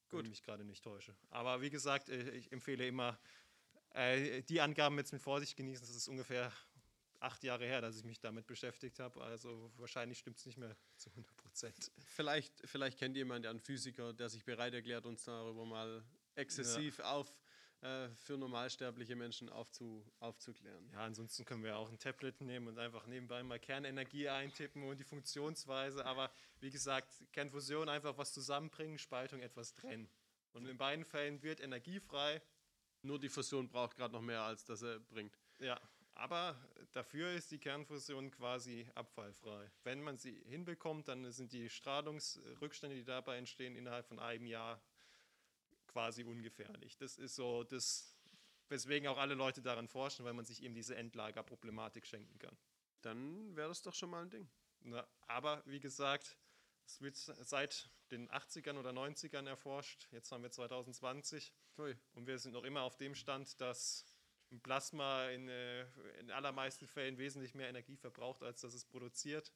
Gut. 0.08 0.18
Wenn 0.18 0.26
ich 0.26 0.30
mich 0.30 0.42
gerade 0.42 0.64
nicht 0.64 0.82
täusche. 0.82 1.14
Aber 1.30 1.60
wie 1.60 1.70
gesagt, 1.70 2.08
äh, 2.08 2.30
ich 2.30 2.50
empfehle 2.52 2.86
immer, 2.86 3.18
äh, 3.90 4.42
die 4.42 4.60
Angaben 4.60 4.98
jetzt 4.98 5.12
mit 5.12 5.22
Vorsicht 5.22 5.56
genießen. 5.56 5.86
Das 5.86 5.94
ist 5.94 6.08
ungefähr 6.08 6.52
acht 7.20 7.42
Jahre 7.44 7.66
her, 7.66 7.80
dass 7.80 7.96
ich 7.96 8.04
mich 8.04 8.20
damit 8.20 8.46
beschäftigt 8.46 8.98
habe. 8.98 9.22
Also 9.22 9.70
wahrscheinlich 9.76 10.18
stimmt 10.18 10.38
es 10.38 10.46
nicht 10.46 10.58
mehr 10.58 10.76
zu 10.96 11.10
100 11.10 11.36
Prozent. 11.36 11.92
Vielleicht, 11.98 12.52
vielleicht 12.64 12.98
kennt 12.98 13.16
jemand 13.16 13.46
einen 13.46 13.60
Physiker, 13.60 14.12
der 14.12 14.28
sich 14.28 14.44
bereit 14.44 14.74
erklärt, 14.74 15.06
uns 15.06 15.24
darüber 15.24 15.64
mal 15.64 16.04
exzessiv 16.34 16.98
ja. 16.98 17.04
auf 17.12 17.38
äh, 17.84 18.08
für 18.16 18.38
normalsterbliche 18.38 19.14
Menschen 19.14 19.50
aufzu, 19.50 20.04
aufzuklären. 20.18 20.88
Ja, 20.92 21.00
ansonsten 21.00 21.44
können 21.44 21.62
wir 21.62 21.76
auch 21.76 21.90
ein 21.90 21.98
Tablet 21.98 22.40
nehmen 22.40 22.68
und 22.68 22.78
einfach 22.78 23.06
nebenbei 23.06 23.42
mal 23.42 23.58
Kernenergie 23.58 24.28
eintippen 24.28 24.82
und 24.84 24.98
die 24.98 25.04
Funktionsweise. 25.04 26.06
Aber 26.06 26.30
wie 26.60 26.70
gesagt, 26.70 27.22
Kernfusion 27.32 27.90
einfach 27.90 28.16
was 28.16 28.32
zusammenbringen, 28.32 28.96
Spaltung 28.96 29.40
etwas 29.40 29.74
trennen. 29.74 30.08
Und 30.54 30.66
in 30.66 30.78
beiden 30.78 31.04
Fällen 31.04 31.42
wird 31.42 31.60
Energie 31.60 32.00
frei. 32.00 32.40
Nur 33.02 33.18
die 33.18 33.28
Fusion 33.28 33.68
braucht 33.68 33.96
gerade 33.96 34.14
noch 34.14 34.22
mehr, 34.22 34.40
als 34.40 34.64
das 34.64 34.80
er 34.80 35.00
bringt. 35.00 35.38
Ja, 35.58 35.78
aber 36.14 36.56
dafür 36.92 37.32
ist 37.32 37.50
die 37.50 37.58
Kernfusion 37.58 38.30
quasi 38.30 38.88
abfallfrei. 38.94 39.70
Wenn 39.82 40.02
man 40.02 40.16
sie 40.16 40.42
hinbekommt, 40.46 41.08
dann 41.08 41.30
sind 41.32 41.52
die 41.52 41.68
Strahlungsrückstände, 41.68 42.96
die 42.96 43.04
dabei 43.04 43.36
entstehen, 43.36 43.76
innerhalb 43.76 44.06
von 44.06 44.18
einem 44.18 44.46
Jahr 44.46 44.80
quasi 45.94 46.24
ungefährlich. 46.24 46.96
Das 46.96 47.16
ist 47.16 47.36
so 47.36 47.62
das, 47.62 48.16
weswegen 48.68 49.08
auch 49.08 49.16
alle 49.16 49.34
Leute 49.34 49.62
daran 49.62 49.86
forschen, 49.86 50.24
weil 50.24 50.34
man 50.34 50.44
sich 50.44 50.62
eben 50.62 50.74
diese 50.74 50.96
Endlagerproblematik 50.96 52.04
schenken 52.04 52.36
kann. 52.38 52.56
Dann 53.00 53.54
wäre 53.54 53.68
das 53.68 53.80
doch 53.80 53.94
schon 53.94 54.10
mal 54.10 54.22
ein 54.22 54.30
Ding. 54.30 54.48
Na, 54.80 55.06
aber 55.28 55.62
wie 55.66 55.78
gesagt, 55.78 56.36
es 56.84 57.00
wird 57.00 57.16
seit 57.16 57.88
den 58.10 58.28
80ern 58.28 58.76
oder 58.76 58.90
90ern 58.90 59.46
erforscht. 59.46 60.08
Jetzt 60.10 60.32
haben 60.32 60.42
wir 60.42 60.50
2020 60.50 61.54
Ui. 61.78 61.96
und 62.14 62.26
wir 62.26 62.38
sind 62.38 62.52
noch 62.52 62.64
immer 62.64 62.82
auf 62.82 62.96
dem 62.96 63.14
Stand, 63.14 63.60
dass 63.60 64.04
ein 64.50 64.60
Plasma 64.60 65.28
in, 65.28 65.48
äh, 65.48 65.86
in 66.18 66.32
allermeisten 66.32 66.88
Fällen 66.88 67.18
wesentlich 67.18 67.54
mehr 67.54 67.68
Energie 67.68 67.96
verbraucht, 67.96 68.42
als 68.42 68.60
dass 68.62 68.74
es 68.74 68.84
produziert 68.84 69.52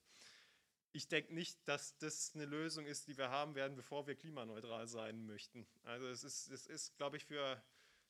ich 0.92 1.08
denke 1.08 1.34
nicht, 1.34 1.58
dass 1.68 1.96
das 1.98 2.34
eine 2.34 2.46
Lösung 2.46 2.86
ist, 2.86 3.08
die 3.08 3.16
wir 3.18 3.30
haben 3.30 3.54
werden, 3.54 3.76
bevor 3.76 4.06
wir 4.06 4.14
klimaneutral 4.14 4.86
sein 4.86 5.26
möchten. 5.26 5.66
Also 5.82 6.08
es 6.08 6.24
ist, 6.24 6.48
es 6.48 6.66
ist 6.66 6.96
glaube 6.96 7.16
ich, 7.16 7.24
für 7.24 7.62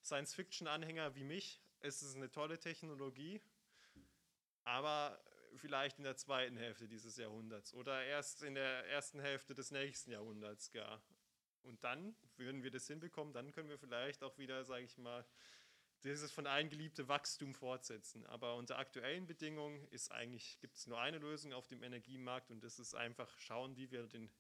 Science-Fiction-Anhänger 0.05 1.15
wie 1.15 1.25
mich, 1.25 1.61
es 1.81 2.03
ist 2.03 2.17
eine 2.17 2.31
tolle 2.31 2.59
Technologie, 2.59 3.41
aber 4.65 5.21
vielleicht 5.57 5.99
in 5.99 6.05
der 6.05 6.17
zweiten 6.17 6.57
Hälfte 6.57 6.89
dieses 6.89 7.17
Jahrhunderts 7.17 7.75
oder 7.75 8.05
erst 8.05 8.43
in 8.43 8.55
der 8.55 8.87
ersten 8.87 9.21
Hälfte 9.21 9.55
des 9.55 9.71
nächsten 9.71 10.13
Jahrhunderts 10.13 10.71
gar. 10.71 11.03
Und 11.63 11.83
dann, 11.85 12.17
wenn 12.37 12.63
wir 12.63 12.71
das 12.71 12.87
hinbekommen, 12.87 13.35
dann 13.35 13.53
können 13.53 13.69
wir 13.69 13.79
vielleicht 13.79 14.23
auch 14.23 14.39
wieder, 14.39 14.65
sage 14.65 14.85
ich 14.85 14.97
mal, 14.99 15.27
dieses 16.05 16.31
von 16.31 16.47
allen 16.47 16.69
geliebte 16.69 17.09
Wachstum 17.09 17.55
fortsetzen. 17.55 18.25
Aber 18.27 18.57
unter 18.57 18.79
aktuellen 18.79 19.27
Bedingungen 19.27 19.87
ist 19.89 20.13
eigentlich, 20.13 20.59
gibt 20.61 20.77
es 20.77 20.87
nur 20.87 21.01
eine 21.01 21.19
Lösung 21.19 21.53
auf 21.53 21.67
dem 21.67 21.83
Energiemarkt 21.83 22.51
und 22.51 22.63
das 22.63 22.79
ist 22.79 22.95
einfach 22.95 23.39
schauen, 23.39 23.77
wie 23.77 23.91
wir 23.91 24.07
den 24.07 24.31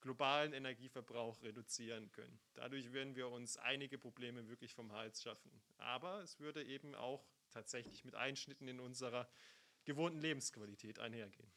globalen 0.00 0.52
Energieverbrauch 0.52 1.42
reduzieren 1.42 2.10
können. 2.12 2.38
Dadurch 2.54 2.92
werden 2.92 3.16
wir 3.16 3.28
uns 3.28 3.56
einige 3.56 3.98
Probleme 3.98 4.46
wirklich 4.48 4.74
vom 4.74 4.92
Hals 4.92 5.22
schaffen. 5.22 5.50
Aber 5.78 6.20
es 6.22 6.38
würde 6.38 6.64
eben 6.64 6.94
auch 6.94 7.26
tatsächlich 7.50 8.04
mit 8.04 8.14
Einschnitten 8.14 8.68
in 8.68 8.80
unserer 8.80 9.28
gewohnten 9.84 10.20
Lebensqualität 10.20 10.98
einhergehen. 10.98 11.50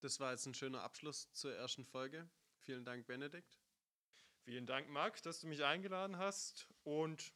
Das 0.00 0.18
war 0.20 0.32
jetzt 0.32 0.46
ein 0.46 0.54
schöner 0.54 0.82
Abschluss 0.82 1.30
zur 1.32 1.54
ersten 1.54 1.84
Folge. 1.84 2.28
Vielen 2.58 2.84
Dank, 2.84 3.06
Benedikt. 3.06 3.58
Vielen 4.42 4.66
Dank, 4.66 4.88
Marc, 4.88 5.22
dass 5.22 5.40
du 5.40 5.46
mich 5.46 5.64
eingeladen 5.64 6.16
hast. 6.16 6.66
Und 6.82 7.32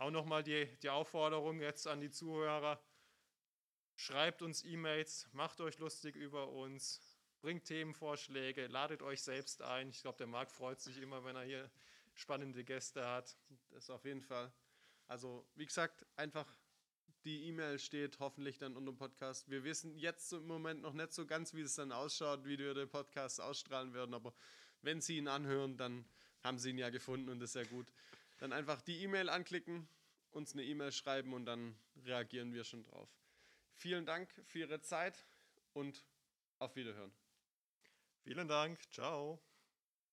auch 0.00 0.10
nochmal 0.10 0.42
die, 0.42 0.66
die 0.82 0.88
Aufforderung 0.88 1.60
jetzt 1.60 1.86
an 1.86 2.00
die 2.00 2.10
Zuhörer. 2.10 2.82
Schreibt 3.96 4.40
uns 4.40 4.64
E-Mails, 4.64 5.28
macht 5.32 5.60
euch 5.60 5.78
lustig 5.78 6.16
über 6.16 6.48
uns, 6.48 7.02
bringt 7.42 7.66
Themenvorschläge, 7.66 8.66
ladet 8.68 9.02
euch 9.02 9.22
selbst 9.22 9.60
ein. 9.60 9.90
Ich 9.90 10.00
glaube, 10.00 10.16
der 10.16 10.26
Marc 10.26 10.50
freut 10.50 10.80
sich 10.80 10.96
immer, 10.96 11.22
wenn 11.24 11.36
er 11.36 11.42
hier 11.44 11.70
spannende 12.14 12.64
Gäste 12.64 13.06
hat. 13.06 13.36
Das 13.70 13.90
auf 13.90 14.06
jeden 14.06 14.22
Fall. 14.22 14.50
Also, 15.06 15.46
wie 15.54 15.66
gesagt, 15.66 16.06
einfach 16.16 16.46
die 17.26 17.48
E-Mail 17.48 17.78
steht 17.78 18.20
hoffentlich 18.20 18.56
dann 18.56 18.76
unter 18.76 18.92
dem 18.92 18.96
Podcast. 18.96 19.50
Wir 19.50 19.64
wissen 19.64 19.94
jetzt 19.98 20.32
im 20.32 20.46
Moment 20.46 20.80
noch 20.80 20.94
nicht 20.94 21.12
so 21.12 21.26
ganz, 21.26 21.52
wie 21.52 21.60
es 21.60 21.74
dann 21.74 21.92
ausschaut, 21.92 22.46
wie 22.46 22.58
wir 22.58 22.72
den 22.72 22.88
Podcast 22.88 23.38
ausstrahlen 23.38 23.92
werden, 23.92 24.14
aber 24.14 24.32
wenn 24.80 25.02
Sie 25.02 25.18
ihn 25.18 25.28
anhören, 25.28 25.76
dann 25.76 26.06
haben 26.42 26.58
Sie 26.58 26.70
ihn 26.70 26.78
ja 26.78 26.88
gefunden 26.88 27.28
und 27.28 27.40
das 27.40 27.50
ist 27.50 27.56
ja 27.56 27.64
gut. 27.64 27.92
Dann 28.40 28.52
einfach 28.52 28.80
die 28.80 29.02
E-Mail 29.02 29.28
anklicken, 29.28 29.88
uns 30.30 30.54
eine 30.54 30.64
E-Mail 30.64 30.92
schreiben 30.92 31.32
und 31.32 31.44
dann 31.44 31.78
reagieren 32.04 32.52
wir 32.52 32.64
schon 32.64 32.82
drauf. 32.82 33.08
Vielen 33.74 34.06
Dank 34.06 34.32
für 34.46 34.60
Ihre 34.60 34.80
Zeit 34.80 35.24
und 35.72 36.04
auf 36.58 36.74
Wiederhören. 36.74 37.12
Vielen 38.22 38.48
Dank. 38.48 38.78
Ciao. 38.90 39.40